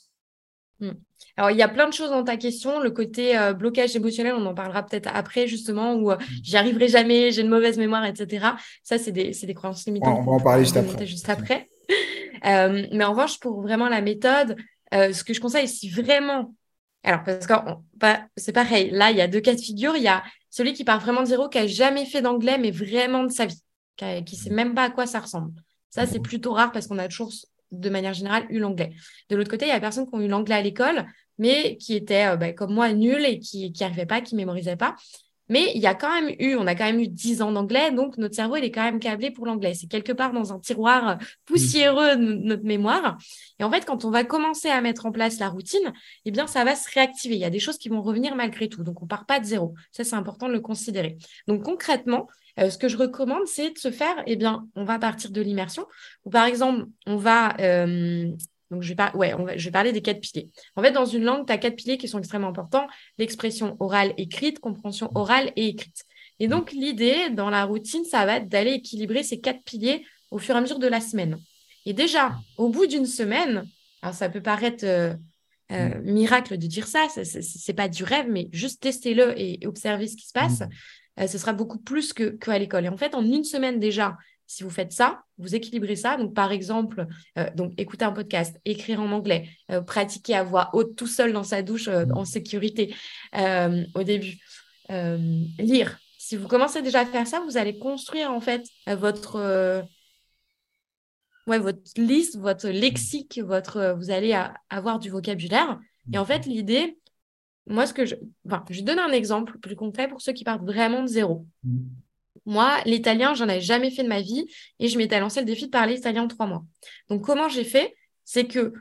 Alors, 1.38 1.51
il 1.51 1.57
y 1.57 1.61
a 1.61 1.67
plein 1.67 1.88
de 1.88 1.93
choses 1.93 2.09
dans 2.09 2.23
ta 2.23 2.38
question. 2.38 2.79
Le 2.79 2.91
côté 2.91 3.38
euh, 3.38 3.53
blocage 3.53 3.95
émotionnel, 3.95 4.33
on 4.35 4.45
en 4.45 4.53
parlera 4.53 4.83
peut-être 4.83 5.09
après, 5.13 5.47
justement, 5.47 5.93
où 5.93 6.11
euh, 6.11 6.15
hmm. 6.15 6.43
j'y 6.43 6.57
arriverai 6.57 6.88
jamais, 6.88 7.31
j'ai 7.31 7.41
une 7.41 7.50
mauvaise 7.50 7.77
mémoire, 7.77 8.05
etc. 8.05 8.47
Ça, 8.83 8.97
c'est 8.97 9.11
des, 9.11 9.31
des, 9.31 9.53
croyances 9.53 9.85
limitantes. 9.85 10.19
On 10.19 10.23
va 10.23 10.31
en 10.33 10.39
parler 10.39 10.63
juste 10.63 10.77
après. 10.77 11.05
Juste 11.05 11.29
après. 11.29 11.69
euh, 12.45 12.88
mais 12.91 13.03
en 13.03 13.11
revanche, 13.11 13.39
pour 13.39 13.61
vraiment 13.61 13.89
la 13.89 14.01
méthode, 14.01 14.55
ce 14.91 15.23
que 15.23 15.33
je 15.33 15.39
conseille, 15.39 15.67
si 15.67 15.89
vraiment. 15.89 16.53
Alors, 17.03 17.23
parce 17.23 17.47
que 17.47 17.53
c'est 18.38 18.51
pareil, 18.51 18.91
là, 18.91 19.09
il 19.09 19.17
y 19.17 19.21
a 19.21 19.27
deux 19.27 19.39
cas 19.39 19.55
de 19.55 19.61
figure. 19.61 19.95
Il 19.95 20.03
y 20.03 20.07
a 20.07 20.21
celui 20.50 20.73
qui 20.73 20.83
part 20.83 21.00
vraiment 21.00 21.21
de 21.21 21.27
zéro, 21.27 21.50
qui 21.50 21.57
a 21.57 21.65
jamais 21.65 22.05
fait 22.05 22.21
d'anglais, 22.21 22.57
mais 22.57 22.71
vraiment 22.71 23.23
de 23.23 23.31
sa 23.31 23.45
vie, 23.45 23.63
qui 23.97 24.05
ne 24.05 24.41
sait 24.41 24.50
même 24.50 24.75
pas 24.75 24.83
à 24.83 24.89
quoi 24.89 25.07
ça 25.07 25.19
ressemble. 25.19 25.53
Ça, 25.89 26.05
c'est 26.05 26.19
plutôt 26.19 26.53
rare 26.53 26.71
parce 26.71 26.88
qu'on 26.88 26.97
a 27.00 27.07
toujours, 27.07 27.31
de 27.71 27.89
manière 27.89 28.13
générale, 28.13 28.45
eu 28.49 28.59
l'anglais. 28.59 28.91
De 29.29 29.35
l'autre 29.35 29.49
côté, 29.49 29.65
il 29.65 29.69
y 29.69 29.71
a 29.71 29.75
des 29.75 29.81
personnes 29.81 30.07
qui 30.07 30.15
ont 30.15 30.21
eu 30.21 30.27
l'anglais 30.27 30.55
à 30.55 30.61
l'école, 30.61 31.05
mais 31.37 31.77
qui 31.77 31.95
étaient, 31.95 32.27
euh, 32.27 32.35
bah, 32.35 32.53
comme 32.53 32.73
moi, 32.73 32.91
nuls 32.93 33.25
et 33.25 33.39
qui 33.39 33.71
n'y 33.71 33.83
arrivaient 33.83 34.05
pas, 34.05 34.21
qui 34.21 34.35
ne 34.35 34.39
mémorisaient 34.41 34.75
pas. 34.75 34.95
Mais 35.51 35.74
il 35.75 35.81
y 35.81 35.86
a 35.86 35.93
quand 35.93 36.10
même 36.10 36.34
eu, 36.39 36.55
on 36.55 36.65
a 36.65 36.75
quand 36.75 36.86
même 36.86 37.01
eu 37.01 37.10
10 37.10 37.41
ans 37.41 37.51
d'anglais, 37.51 37.91
donc 37.91 38.17
notre 38.17 38.36
cerveau, 38.36 38.55
il 38.55 38.63
est 38.63 38.72
quand 38.72 38.84
même 38.84 39.01
câblé 39.01 39.31
pour 39.31 39.46
l'anglais. 39.46 39.74
C'est 39.74 39.88
quelque 39.88 40.13
part 40.13 40.31
dans 40.31 40.53
un 40.53 40.60
tiroir 40.60 41.10
euh, 41.10 41.15
poussiéreux 41.46 42.15
de 42.15 42.22
notre 42.22 42.63
mémoire. 42.63 43.17
Et 43.60 43.65
en 43.65 43.70
fait, 43.70 43.86
quand 43.86 44.05
on 44.05 44.12
va 44.12 44.24
commencer 44.24 44.70
à 44.70 44.79
mettre 44.79 45.05
en 45.05 45.12
place 45.12 45.39
la 45.39 45.50
routine, 45.50 45.91
eh 46.24 46.31
bien, 46.31 46.48
ça 46.48 46.63
va 46.63 46.74
se 46.74 46.89
réactiver. 46.89 47.36
Il 47.36 47.41
y 47.41 47.46
a 47.46 47.50
des 47.50 47.60
choses 47.60 47.77
qui 47.77 47.89
vont 47.89 48.01
revenir 48.01 48.34
malgré 48.34 48.70
tout. 48.70 48.81
Donc, 48.86 49.03
on 49.03 49.08
part 49.08 49.25
pas 49.25 49.41
de 49.41 49.46
zéro. 49.46 49.74
Ça, 49.91 50.05
c'est 50.05 50.15
important 50.15 50.48
de 50.48 50.53
le 50.53 50.62
considérer. 50.62 51.17
Donc, 51.48 51.63
concrètement, 51.63 52.27
euh, 52.58 52.70
ce 52.70 52.77
que 52.77 52.88
je 52.88 52.96
recommande, 52.96 53.46
c'est 53.46 53.72
de 53.72 53.77
se 53.77 53.91
faire, 53.91 54.24
eh 54.27 54.38
bien, 54.38 54.65
on 54.75 54.86
va 54.86 55.00
partir 55.00 55.31
de 55.31 55.41
l'immersion. 55.41 55.86
Ou 56.24 56.29
par 56.29 56.46
exemple, 56.46 56.86
on 57.05 57.17
va 57.17 57.60
euh, 57.60 58.31
donc, 58.71 58.83
je 58.83 58.93
vais, 58.93 59.15
ouais, 59.15 59.35
je 59.57 59.65
vais 59.65 59.71
parler 59.71 59.91
des 59.91 60.01
quatre 60.01 60.21
piliers. 60.21 60.49
En 60.77 60.81
fait, 60.81 60.91
dans 60.91 61.05
une 61.05 61.23
langue, 61.23 61.45
tu 61.45 61.51
as 61.51 61.57
quatre 61.57 61.75
piliers 61.75 61.97
qui 61.97 62.07
sont 62.07 62.19
extrêmement 62.19 62.47
importants 62.47 62.87
l'expression 63.17 63.75
orale 63.81 64.13
écrite, 64.17 64.59
compréhension 64.59 65.11
orale 65.13 65.51
et 65.57 65.67
écrite. 65.67 66.05
Et 66.39 66.47
donc, 66.47 66.71
l'idée 66.71 67.29
dans 67.29 67.49
la 67.49 67.65
routine, 67.65 68.05
ça 68.05 68.25
va 68.25 68.37
être 68.37 68.47
d'aller 68.47 68.71
équilibrer 68.71 69.23
ces 69.23 69.41
quatre 69.41 69.61
piliers 69.63 70.05
au 70.31 70.39
fur 70.39 70.55
et 70.55 70.57
à 70.57 70.61
mesure 70.61 70.79
de 70.79 70.87
la 70.87 71.01
semaine. 71.01 71.37
Et 71.85 71.93
déjà, 71.93 72.39
au 72.57 72.69
bout 72.69 72.87
d'une 72.87 73.05
semaine, 73.05 73.67
alors 74.01 74.15
ça 74.15 74.29
peut 74.29 74.41
paraître 74.41 74.85
euh, 74.85 75.13
euh, 75.71 76.01
miracle 76.03 76.57
de 76.57 76.67
dire 76.67 76.87
ça, 76.87 77.07
ce 77.09 77.71
n'est 77.71 77.75
pas 77.75 77.89
du 77.89 78.05
rêve, 78.05 78.27
mais 78.29 78.47
juste 78.53 78.81
testez-le 78.81 79.37
et, 79.37 79.59
observez 79.67 80.07
ce 80.07 80.15
qui 80.15 80.27
se 80.27 80.33
passe. 80.33 80.63
Euh, 81.19 81.27
ce 81.27 81.37
sera 81.37 81.51
beaucoup 81.51 81.79
plus 81.79 82.13
qu'à 82.13 82.57
l'école. 82.57 82.85
Et 82.85 82.89
en 82.89 82.97
fait, 82.97 83.15
en 83.15 83.23
une 83.23 83.43
semaine 83.43 83.79
déjà, 83.79 84.17
si 84.51 84.63
vous 84.63 84.70
faites 84.70 84.91
ça, 84.91 85.24
vous 85.38 85.55
équilibrez 85.55 85.96
ça. 85.96 86.17
Donc, 86.17 86.34
par 86.34 86.51
exemple, 86.51 87.08
euh, 87.38 87.50
donc 87.55 87.74
écouter 87.77 88.03
un 88.03 88.12
podcast, 88.12 88.60
écrire 88.65 89.00
en 89.00 89.10
anglais, 89.13 89.48
euh, 89.72 89.79
pratiquer 89.79 90.36
à 90.36 90.43
voix 90.43 90.70
haute 90.74 90.98
tout 90.98 91.08
seul 91.08 91.31
dans 91.31 91.46
sa 91.46 91.62
douche 91.62 91.88
euh, 91.88 92.05
en 92.13 92.25
sécurité 92.25 92.93
au 93.34 94.03
début, 94.03 94.38
lire. 95.58 95.98
Si 96.17 96.36
vous 96.36 96.50
commencez 96.50 96.81
déjà 96.81 97.01
à 97.01 97.05
faire 97.05 97.27
ça, 97.27 97.39
vous 97.39 97.55
allez 97.55 97.79
construire 97.79 98.31
en 98.31 98.41
fait 98.41 98.63
votre 98.88 99.86
ouais, 101.48 101.60
votre 101.60 101.79
liste, 101.96 102.38
votre 102.38 102.67
lexique, 102.67 103.39
votre 103.39 103.96
vous 103.98 104.12
allez 104.12 104.38
avoir 104.70 105.00
du 105.00 105.10
vocabulaire. 105.10 105.79
Et 106.12 106.17
en 106.17 106.25
fait, 106.25 106.46
l'idée, 106.46 106.98
moi, 107.67 107.88
ce 107.88 107.93
que 107.93 108.05
je, 108.05 108.15
enfin, 108.46 108.65
je 108.70 108.81
donne 108.81 109.00
un 109.00 109.12
exemple 109.12 109.60
plus 109.60 109.77
concret 109.77 110.10
pour 110.10 110.22
ceux 110.22 110.34
qui 110.34 110.43
partent 110.43 110.65
vraiment 110.65 111.03
de 111.03 111.08
zéro. 111.08 111.46
Moi, 112.45 112.79
l'italien, 112.86 113.33
j'en 113.33 113.48
avais 113.48 113.62
jamais 113.62 113.91
fait 113.91 114.03
de 114.03 114.07
ma 114.07 114.21
vie 114.21 114.45
et 114.79 114.88
je 114.88 114.98
m'étais 114.98 115.19
lancé 115.19 115.39
le 115.39 115.45
défi 115.45 115.65
de 115.65 115.69
parler 115.69 115.95
italien 115.95 116.24
en 116.24 116.27
trois 116.27 116.48
mois. 116.48 116.63
Donc, 117.09 117.24
comment 117.24 117.50
j'ai 117.50 117.63
fait? 117.63 117.96
C'est 118.25 118.46
que 118.46 118.74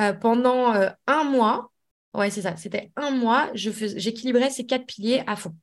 euh, 0.00 0.12
pendant 0.12 0.74
euh, 0.74 0.90
un 1.06 1.24
mois, 1.24 1.72
ouais, 2.14 2.30
c'est 2.30 2.42
ça, 2.42 2.56
c'était 2.56 2.90
un 2.96 3.10
mois, 3.10 3.50
j'équilibrais 3.54 4.50
ces 4.50 4.66
quatre 4.66 4.86
piliers 4.86 5.22
à 5.26 5.36
fond. 5.36 5.54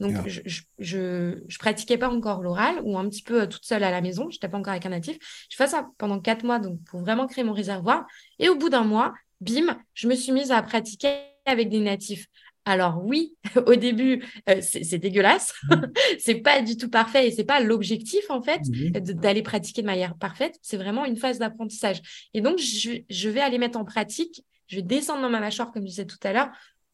Donc, 0.00 0.26
je, 0.26 0.40
je, 0.78 1.58
pratiquais 1.58 1.98
pas 1.98 2.08
encore 2.08 2.42
l'oral 2.42 2.80
ou 2.84 2.98
un 2.98 3.08
petit 3.08 3.22
peu 3.22 3.42
euh, 3.42 3.46
toute 3.46 3.64
seule 3.64 3.84
à 3.84 3.90
la 3.90 4.00
maison. 4.00 4.30
Je 4.30 4.36
n'étais 4.36 4.48
pas 4.48 4.56
encore 4.56 4.70
avec 4.70 4.86
un 4.86 4.90
natif. 4.90 5.18
Je 5.50 5.56
fais 5.56 5.66
ça 5.66 5.88
pendant 5.98 6.20
quatre 6.20 6.44
mois 6.44 6.58
donc 6.58 6.82
pour 6.84 7.00
vraiment 7.00 7.26
créer 7.26 7.44
mon 7.44 7.52
réservoir. 7.52 8.06
Et 8.38 8.48
au 8.48 8.56
bout 8.56 8.70
d'un 8.70 8.84
mois, 8.84 9.12
bim, 9.40 9.78
je 9.94 10.08
me 10.08 10.14
suis 10.14 10.32
mise 10.32 10.52
à 10.52 10.62
pratiquer 10.62 11.20
avec 11.44 11.68
des 11.68 11.80
natifs. 11.80 12.26
Alors 12.68 13.02
oui, 13.02 13.34
au 13.66 13.76
début, 13.76 14.22
euh, 14.50 14.60
c'est 14.60 14.98
dégueulasse, 14.98 15.54
mmh. 15.70 15.74
c'est 16.18 16.34
pas 16.34 16.60
du 16.60 16.76
tout 16.76 16.90
parfait 16.90 17.26
et 17.26 17.30
c'est 17.30 17.44
pas 17.44 17.60
l'objectif 17.60 18.30
en 18.30 18.42
fait 18.42 18.60
mmh. 18.60 18.90
d'aller 19.14 19.42
pratiquer 19.42 19.80
de 19.80 19.86
manière 19.86 20.14
parfaite. 20.16 20.58
C'est 20.60 20.76
vraiment 20.76 21.06
une 21.06 21.16
phase 21.16 21.38
d'apprentissage. 21.38 22.28
Et 22.34 22.42
donc 22.42 22.58
je, 22.58 23.28
vais 23.30 23.40
aller 23.40 23.56
mettre 23.56 23.78
en 23.78 23.86
pratique, 23.86 24.44
je 24.66 24.76
vais 24.76 24.82
descendre 24.82 25.22
dans 25.22 25.30
ma 25.30 25.40
mâchoire 25.40 25.72
comme 25.72 25.84
je 25.84 25.88
disais 25.88 26.04
tout 26.04 26.18
à 26.22 26.34
l'heure, 26.34 26.50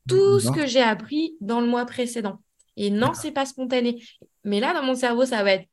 tout 0.09 0.39
ce 0.39 0.53
que 0.53 0.65
j'ai 0.65 0.81
appris 0.81 1.35
dans 1.41 1.61
le 1.61 1.67
mois 1.67 1.87
précédent. 1.87 2.41
Et 2.77 2.91
non, 2.91 3.13
c'est 3.13 3.33
pas 3.33 3.45
spontané. 3.47 4.01
Mais 4.45 4.61
là, 4.61 4.75
dans 4.75 4.83
mon 4.85 4.95
cerveau, 4.95 5.27
ça 5.27 5.43
va 5.43 5.55
être 5.55 5.67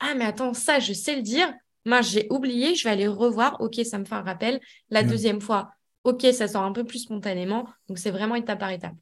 ah 0.00 0.12
mais 0.14 0.26
attends, 0.26 0.52
ça 0.52 0.80
je 0.80 0.92
sais 0.92 1.16
le 1.16 1.22
dire. 1.22 1.50
Moi, 1.86 2.02
j'ai 2.02 2.26
oublié, 2.28 2.74
je 2.74 2.84
vais 2.84 2.90
aller 2.90 3.06
revoir. 3.06 3.56
Ok, 3.60 3.76
ça 3.86 3.98
me 3.98 4.04
fait 4.04 4.16
un 4.16 4.22
rappel. 4.22 4.60
La 4.90 5.02
deuxième 5.02 5.40
fois, 5.40 5.70
ok, 6.04 6.26
ça 6.34 6.46
sort 6.46 6.64
un 6.64 6.72
peu 6.72 6.84
plus 6.84 6.98
spontanément. 6.98 7.66
Donc 7.88 7.96
c'est 7.96 8.10
vraiment 8.10 8.34
étape 8.34 8.58
par 8.58 8.70
étape. 8.70 8.94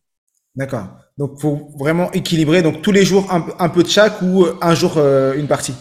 D'accord. 0.56 0.88
Donc, 1.18 1.40
faut 1.40 1.68
vraiment 1.76 2.10
équilibrer. 2.12 2.62
Donc, 2.62 2.82
tous 2.82 2.92
les 2.92 3.04
jours, 3.04 3.32
un, 3.32 3.68
peu 3.68 3.82
de 3.82 3.88
chaque 3.88 4.22
ou 4.22 4.44
euh, 4.44 4.56
un 4.60 4.74
jour, 4.74 4.98
euh, 4.98 5.34
une 5.34 5.48
partie? 5.48 5.74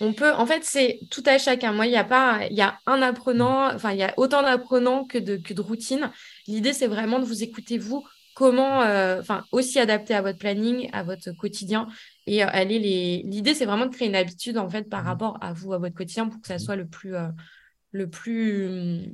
On 0.00 0.12
peut, 0.12 0.32
en 0.32 0.46
fait, 0.46 0.62
c'est 0.62 1.00
tout 1.10 1.22
à 1.26 1.38
chacun. 1.38 1.72
Moi, 1.72 1.86
il 1.86 1.92
y 1.92 1.96
a 1.96 2.04
pas, 2.04 2.46
il 2.50 2.56
y 2.56 2.60
a 2.60 2.78
un 2.86 3.02
apprenant, 3.02 3.74
enfin, 3.74 3.92
il 3.92 3.98
y 3.98 4.02
a 4.02 4.14
autant 4.16 4.42
d'apprenants 4.42 5.04
que 5.04 5.18
de, 5.18 5.36
que 5.36 5.54
de 5.54 5.60
routines. 5.60 6.10
L'idée, 6.46 6.72
c'est 6.72 6.86
vraiment 6.86 7.18
de 7.18 7.24
vous 7.24 7.42
écouter, 7.42 7.78
vous, 7.78 8.06
comment, 8.34 8.82
euh, 8.82 9.20
enfin, 9.20 9.44
aussi 9.52 9.80
adapter 9.80 10.14
à 10.14 10.22
votre 10.22 10.38
planning, 10.38 10.88
à 10.92 11.02
votre 11.02 11.32
quotidien. 11.32 11.88
Et 12.26 12.42
aller 12.42 12.78
les. 12.78 13.22
L'idée, 13.24 13.54
c'est 13.54 13.64
vraiment 13.64 13.86
de 13.86 13.94
créer 13.94 14.08
une 14.08 14.16
habitude, 14.16 14.58
en 14.58 14.68
fait, 14.68 14.84
par 14.84 15.02
mmh. 15.02 15.06
rapport 15.06 15.38
à 15.40 15.52
vous, 15.54 15.72
à 15.72 15.78
votre 15.78 15.94
quotidien, 15.94 16.28
pour 16.28 16.40
que 16.40 16.46
ça 16.46 16.56
mmh. 16.56 16.60
soit 16.60 16.76
le 16.76 16.86
plus, 16.86 17.14
le 17.92 18.08
plus, 18.08 19.10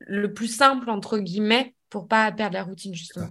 le 0.00 0.32
plus 0.32 0.48
simple, 0.48 0.90
entre 0.90 1.18
guillemets, 1.18 1.74
pour 1.92 2.08
pas 2.08 2.32
perdre 2.32 2.54
la 2.54 2.64
routine, 2.64 2.94
justement. 2.94 3.28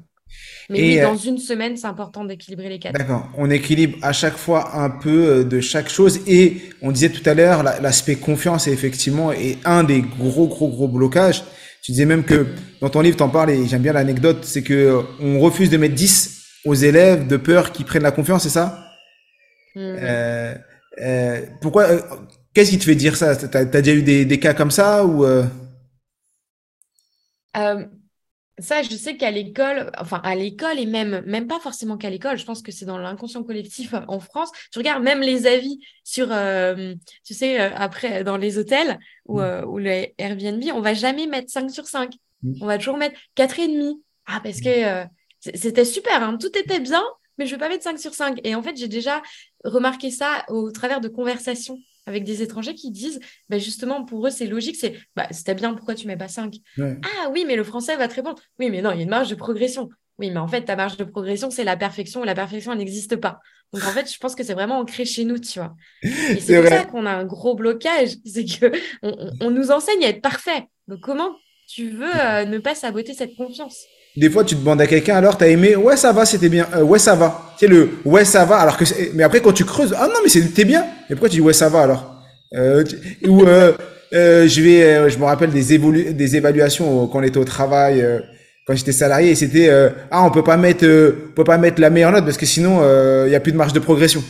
Mais 0.70 0.82
oui, 0.82 1.02
dans 1.02 1.16
euh, 1.16 1.28
une 1.28 1.40
semaine, 1.40 1.76
c'est 1.76 1.88
important 1.88 2.24
d'équilibrer 2.24 2.70
les 2.70 2.80
quatre. 2.80 2.94
D'accord. 2.98 3.28
On 3.38 3.50
équilibre 3.50 3.98
à 4.02 4.14
chaque 4.14 4.38
fois 4.38 4.78
un 4.78 4.90
peu 4.90 5.26
euh, 5.28 5.44
de 5.44 5.60
chaque 5.60 5.90
chose. 5.90 6.22
Et 6.28 6.62
on 6.82 6.92
disait 6.92 7.10
tout 7.10 7.28
à 7.28 7.34
l'heure, 7.34 7.64
l'aspect 7.64 8.16
confiance 8.16 8.68
est 8.68 8.72
effectivement 8.72 9.34
est 9.34 9.58
un 9.66 9.84
des 9.84 10.02
gros, 10.02 10.48
gros, 10.48 10.70
gros 10.70 10.88
blocages. 10.88 11.44
Tu 11.84 11.92
disais 11.92 12.06
même 12.06 12.24
que 12.24 12.46
dans 12.80 12.90
ton 12.90 13.02
livre, 13.02 13.18
tu 13.18 13.24
en 13.24 13.30
parles 13.30 13.50
et 13.50 13.68
j'aime 13.68 13.82
bien 13.82 13.94
l'anecdote, 13.94 14.46
c'est 14.46 14.62
que 14.62 14.74
euh, 14.74 15.02
on 15.20 15.40
refuse 15.40 15.70
de 15.72 15.78
mettre 15.78 15.96
10 15.96 16.62
aux 16.66 16.76
élèves 16.76 17.28
de 17.28 17.38
peur 17.38 17.72
qu'ils 17.72 17.86
prennent 17.86 18.04
la 18.04 18.12
confiance, 18.12 18.44
c'est 18.44 18.50
ça? 18.50 18.88
Mmh. 19.76 19.80
euh, 19.80 20.56
euh, 21.02 21.42
Pourquoi 21.62 21.88
Qu'est-ce 22.54 22.70
qui 22.70 22.78
te 22.78 22.84
fait 22.84 22.96
dire 22.96 23.16
ça? 23.16 23.36
T'as 23.36 23.62
as 23.62 23.66
déjà 23.66 23.94
eu 23.94 24.04
des, 24.04 24.26
des, 24.26 24.40
cas 24.40 24.54
comme 24.54 24.72
ça 24.72 25.06
ou 25.06 25.26
ça, 28.60 28.82
je 28.82 28.90
sais 28.96 29.18
qu'à 29.18 29.32
l'école, 29.32 29.92
enfin 29.98 30.22
à 30.24 30.36
l'école 30.36 30.80
et 30.80 30.86
même, 30.86 31.22
même 31.26 31.48
pas 31.48 31.60
forcément 31.60 31.98
qu'à 31.98 32.10
l'école, 32.10 32.38
je 32.38 32.46
pense 32.46 32.62
que 32.62 32.72
c'est 32.72 32.86
dans 32.86 32.98
l'inconscient 32.98 33.44
collectif 33.44 33.94
en 34.08 34.20
France. 34.20 34.52
Tu 34.72 34.80
regardes 34.80 35.04
même 35.04 35.22
les 35.22 35.48
avis 35.48 35.80
sur, 36.04 36.28
euh, 36.32 36.94
tu 37.26 37.34
sais, 37.34 37.60
euh, 37.60 37.70
après 37.76 38.24
dans 38.24 38.38
les 38.38 38.58
hôtels 38.58 39.00
ou, 39.26 39.40
mmh. 39.40 39.44
euh, 39.44 39.66
ou 39.66 39.78
les 39.78 40.14
Airbnb, 40.18 40.64
on 40.74 40.82
va 40.82 40.94
jamais 40.94 41.28
mettre 41.28 41.50
5 41.50 41.72
sur 41.72 41.88
5. 41.88 42.14
Mmh. 42.44 42.54
On 42.62 42.66
va 42.66 42.78
toujours 42.78 42.98
mettre 42.98 43.20
4,5. 43.36 44.00
Ah, 44.28 44.42
parce 44.44 44.60
mmh. 44.60 44.64
que 44.64 45.06
c'était 45.56 45.86
super, 45.86 46.22
hein. 46.22 46.38
tout 46.38 46.56
était 46.58 46.80
bien, 46.80 47.04
mais 47.38 47.46
je 47.46 47.56
ne 47.56 47.60
vais 47.60 47.66
pas 47.66 47.70
mettre 47.70 47.84
5 47.84 48.00
sur 48.00 48.14
5. 48.14 48.40
Et 48.44 48.54
en 48.54 48.62
fait, 48.62 48.78
j'ai 48.78 48.88
déjà 48.88 49.22
remarqué 49.64 50.12
ça 50.12 50.46
au 50.50 50.72
travers 50.72 51.02
de 51.02 51.08
conversations 51.08 51.80
avec 52.06 52.24
des 52.24 52.42
étrangers 52.42 52.74
qui 52.74 52.92
disent, 52.92 53.20
bah 53.50 53.58
justement, 53.58 54.04
pour 54.04 54.26
eux, 54.26 54.30
c'est 54.30 54.48
logique, 54.48 54.76
c'est, 54.76 54.96
bah, 55.16 55.28
c'était 55.32 55.56
bien, 55.56 55.74
pourquoi 55.74 55.96
tu 55.96 56.08
mets 56.08 56.18
pas 56.18 56.28
5 56.28 56.56
Ah 56.80 57.30
oui, 57.32 57.46
mais 57.46 57.56
le 57.56 57.64
français 57.64 57.96
va 57.96 58.08
te 58.08 58.16
répondre, 58.16 58.42
oui, 58.60 58.70
mais 58.70 58.82
non, 58.82 58.92
il 58.92 58.98
y 58.98 59.00
a 59.00 59.04
une 59.04 59.10
marge 59.10 59.30
de 59.30 59.36
progression. 59.36 59.90
Oui, 60.18 60.30
mais 60.30 60.40
en 60.40 60.48
fait, 60.48 60.64
ta 60.64 60.76
marge 60.76 60.98
de 60.98 61.04
progression, 61.04 61.50
c'est 61.50 61.64
la 61.64 61.78
perfection, 61.78 62.24
et 62.24 62.28
la 62.28 62.36
perfection, 62.36 62.72
elle 62.72 62.78
n'existe 62.78 63.16
pas. 63.16 63.40
Donc, 63.74 63.84
en 63.84 63.92
fait, 63.92 64.12
je 64.12 64.18
pense 64.20 64.36
que 64.36 64.44
c'est 64.44 64.54
vraiment 64.54 64.80
ancré 64.80 65.06
chez 65.06 65.24
nous, 65.24 65.40
tu 65.40 65.60
vois. 65.60 65.76
Et 66.04 66.10
c'est 66.40 66.60
pour 66.60 66.70
ça 66.70 66.86
qu'on 66.86 67.06
a 67.06 67.12
un 67.12 67.26
gros 67.26 67.56
blocage, 67.56 68.10
c'est 68.26 68.46
que 68.46 68.72
on, 69.02 69.50
nous 69.50 69.72
enseigne 69.72 70.04
à 70.04 70.10
être 70.10 70.22
parfait. 70.22 70.68
Donc, 70.88 71.00
comment 71.02 71.36
tu 71.68 71.90
veux 71.90 72.16
euh, 72.16 72.46
ne 72.46 72.58
pas 72.60 72.76
saboter 72.76 73.14
cette 73.14 73.36
confiance? 73.36 73.84
Des 74.18 74.30
fois, 74.30 74.44
tu 74.44 74.56
demandes 74.56 74.82
à 74.82 74.88
quelqu'un, 74.88 75.16
alors, 75.16 75.38
t'as 75.38 75.48
aimé, 75.48 75.76
ouais, 75.76 75.96
ça 75.96 76.12
va, 76.12 76.26
c'était 76.26 76.50
bien, 76.50 76.68
euh, 76.76 76.84
ouais, 76.84 77.00
ça 77.00 77.16
va. 77.16 77.54
Tu 77.58 77.66
sais, 77.66 77.72
le 77.72 77.90
ouais, 78.04 78.26
ça 78.26 78.44
va, 78.44 78.58
alors 78.58 78.78
que, 78.78 78.84
mais 79.14 79.24
après, 79.24 79.40
quand 79.40 79.54
tu 79.54 79.64
creuses, 79.64 79.96
ah 79.98 80.08
non, 80.08 80.20
mais 80.24 80.30
c'était 80.30 80.66
bien. 80.66 80.84
Et 81.10 81.14
pourquoi 81.14 81.30
tu 81.30 81.38
dis 81.38 81.42
ouais, 81.42 81.54
ça 81.54 81.70
va 81.70 81.84
alors? 81.84 82.16
Euh, 82.54 82.84
Ou, 83.26 83.44
euh, 83.44 83.72
euh, 84.14 84.48
je 84.48 84.62
vais, 84.62 84.84
euh, 84.84 85.10
je 85.10 85.18
me 85.18 85.24
rappelle 85.24 85.52
des, 85.52 85.74
évolu 85.74 86.14
des 86.14 86.36
évaluations 86.36 87.08
quand 87.08 87.20
on 87.20 87.24
était 87.24 87.38
au 87.38 87.46
travail, 87.46 88.06
quand 88.68 88.76
j'étais 88.76 88.92
salarié, 88.92 89.32
et 89.32 89.36
c'était, 89.36 89.70
ah, 90.12 90.26
on 90.26 90.32
peut 90.32 90.44
pas 90.44 90.58
mettre, 90.58 90.86
on 90.86 91.34
peut 91.34 91.46
pas 91.46 91.58
mettre 91.58 91.80
la 91.80 91.90
meilleure 91.90 92.12
note 92.12 92.26
parce 92.26 92.38
que 92.38 92.46
sinon, 92.46 92.82
il 93.26 93.32
y 93.32 93.36
a 93.36 93.40
plus 93.40 93.54
de 93.54 93.58
marge 93.58 93.74
de 93.74 93.80
progression. 93.80 94.22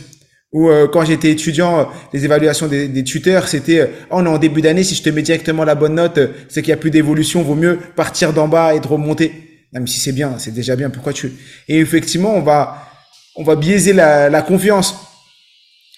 Ou 0.52 0.68
quand 0.92 1.04
j'étais 1.04 1.30
étudiant, 1.30 1.88
les 2.12 2.24
évaluations 2.24 2.68
des, 2.68 2.86
des 2.86 3.02
tuteurs, 3.02 3.48
c'était 3.48 3.90
oh, 4.10 4.16
on 4.18 4.26
est 4.26 4.28
en 4.28 4.38
début 4.38 4.60
d'année, 4.60 4.84
si 4.84 4.94
je 4.94 5.02
te 5.02 5.10
mets 5.10 5.22
directement 5.22 5.64
la 5.64 5.74
bonne 5.74 5.94
note, 5.94 6.20
c'est 6.48 6.62
qu'il 6.62 6.70
y 6.70 6.74
a 6.74 6.76
plus 6.76 6.90
d'évolution, 6.90 7.42
vaut 7.42 7.54
mieux 7.54 7.78
partir 7.96 8.32
d'en 8.32 8.46
bas 8.46 8.74
et 8.74 8.80
de 8.80 8.86
remonter. 8.86 9.51
Même 9.72 9.86
si 9.86 10.00
c'est 10.00 10.12
bien, 10.12 10.38
c'est 10.38 10.52
déjà 10.52 10.76
bien. 10.76 10.90
Pourquoi 10.90 11.12
tu 11.12 11.32
Et 11.68 11.78
effectivement, 11.78 12.34
on 12.34 12.42
va 12.42 12.88
on 13.34 13.44
va 13.44 13.56
biaiser 13.56 13.92
la, 13.92 14.28
la 14.28 14.42
confiance 14.42 14.94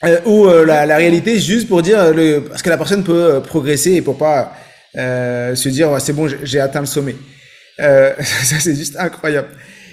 euh, 0.04 0.20
ou 0.26 0.46
euh, 0.46 0.64
la, 0.64 0.86
la, 0.86 0.96
réalité 0.96 1.38
juste 1.40 1.68
pour 1.68 1.82
dire 1.82 2.12
le 2.12 2.40
parce 2.40 2.62
que 2.62 2.70
la 2.70 2.76
personne 2.76 3.02
peut 3.02 3.34
euh, 3.34 3.40
progresser 3.40 3.94
et 3.94 4.02
pour 4.02 4.16
pas 4.16 4.52
euh, 4.96 5.54
se 5.56 5.68
dire 5.68 6.00
c'est 6.00 6.12
bon 6.12 6.28
j'ai 6.42 6.60
atteint 6.60 6.80
le 6.80 6.86
sommet. 6.86 7.16
ça 7.78 8.56
c'est 8.60 8.76
juste 8.76 8.96
incroyable. 8.96 9.48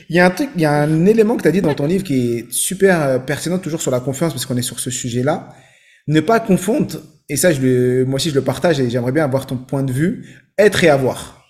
Il 0.09 0.15
y 0.15 0.19
a 0.19 0.25
un 0.25 0.29
truc, 0.29 0.49
il 0.55 0.61
y 0.61 0.65
a 0.65 0.73
un 0.73 1.05
élément 1.05 1.37
que 1.37 1.43
tu 1.43 1.47
as 1.47 1.51
dit 1.51 1.61
dans 1.61 1.73
ton 1.73 1.87
livre 1.87 2.03
qui 2.03 2.37
est 2.37 2.51
super 2.51 3.25
pertinent 3.25 3.57
toujours 3.57 3.81
sur 3.81 3.91
la 3.91 4.01
confiance 4.01 4.33
parce 4.33 4.45
qu'on 4.45 4.57
est 4.57 4.61
sur 4.61 4.79
ce 4.79 4.91
sujet-là. 4.91 5.55
Ne 6.07 6.19
pas 6.19 6.39
confondre 6.39 7.01
et 7.29 7.37
ça 7.37 7.51
je 7.53 7.61
le, 7.61 8.05
moi 8.05 8.15
aussi 8.17 8.29
je 8.29 8.35
le 8.35 8.41
partage 8.41 8.79
et 8.79 8.89
j'aimerais 8.89 9.13
bien 9.13 9.23
avoir 9.23 9.47
ton 9.47 9.57
point 9.57 9.83
de 9.83 9.91
vue 9.91 10.25
être 10.57 10.83
et 10.83 10.89
avoir. 10.89 11.40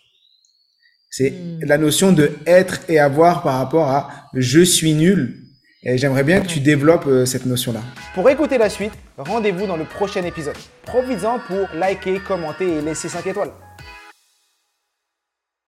C'est 1.12 1.32
hmm. 1.32 1.66
la 1.66 1.78
notion 1.78 2.14
de 2.14 2.32
être 2.48 2.80
et 2.88 2.98
avoir 2.98 3.44
par 3.44 3.58
rapport 3.58 3.90
à 3.90 4.30
je 4.34 4.62
suis 4.62 4.94
nul. 4.94 5.38
Et 5.84 5.98
j'aimerais 5.98 6.24
bien 6.24 6.40
que 6.40 6.48
tu 6.48 6.60
développes 6.60 7.08
euh, 7.08 7.26
cette 7.26 7.46
notion-là. 7.46 7.82
Pour 8.14 8.30
écouter 8.30 8.58
la 8.58 8.70
suite, 8.70 8.94
rendez-vous 9.18 9.66
dans 9.68 9.78
le 9.78 9.84
prochain 9.84 10.24
épisode. 10.24 10.56
Profites-en 10.84 11.40
pour 11.40 11.68
liker, 11.76 12.20
commenter 12.26 12.78
et 12.78 12.82
laisser 12.82 13.10
5 13.10 13.28
étoiles. 13.28 13.50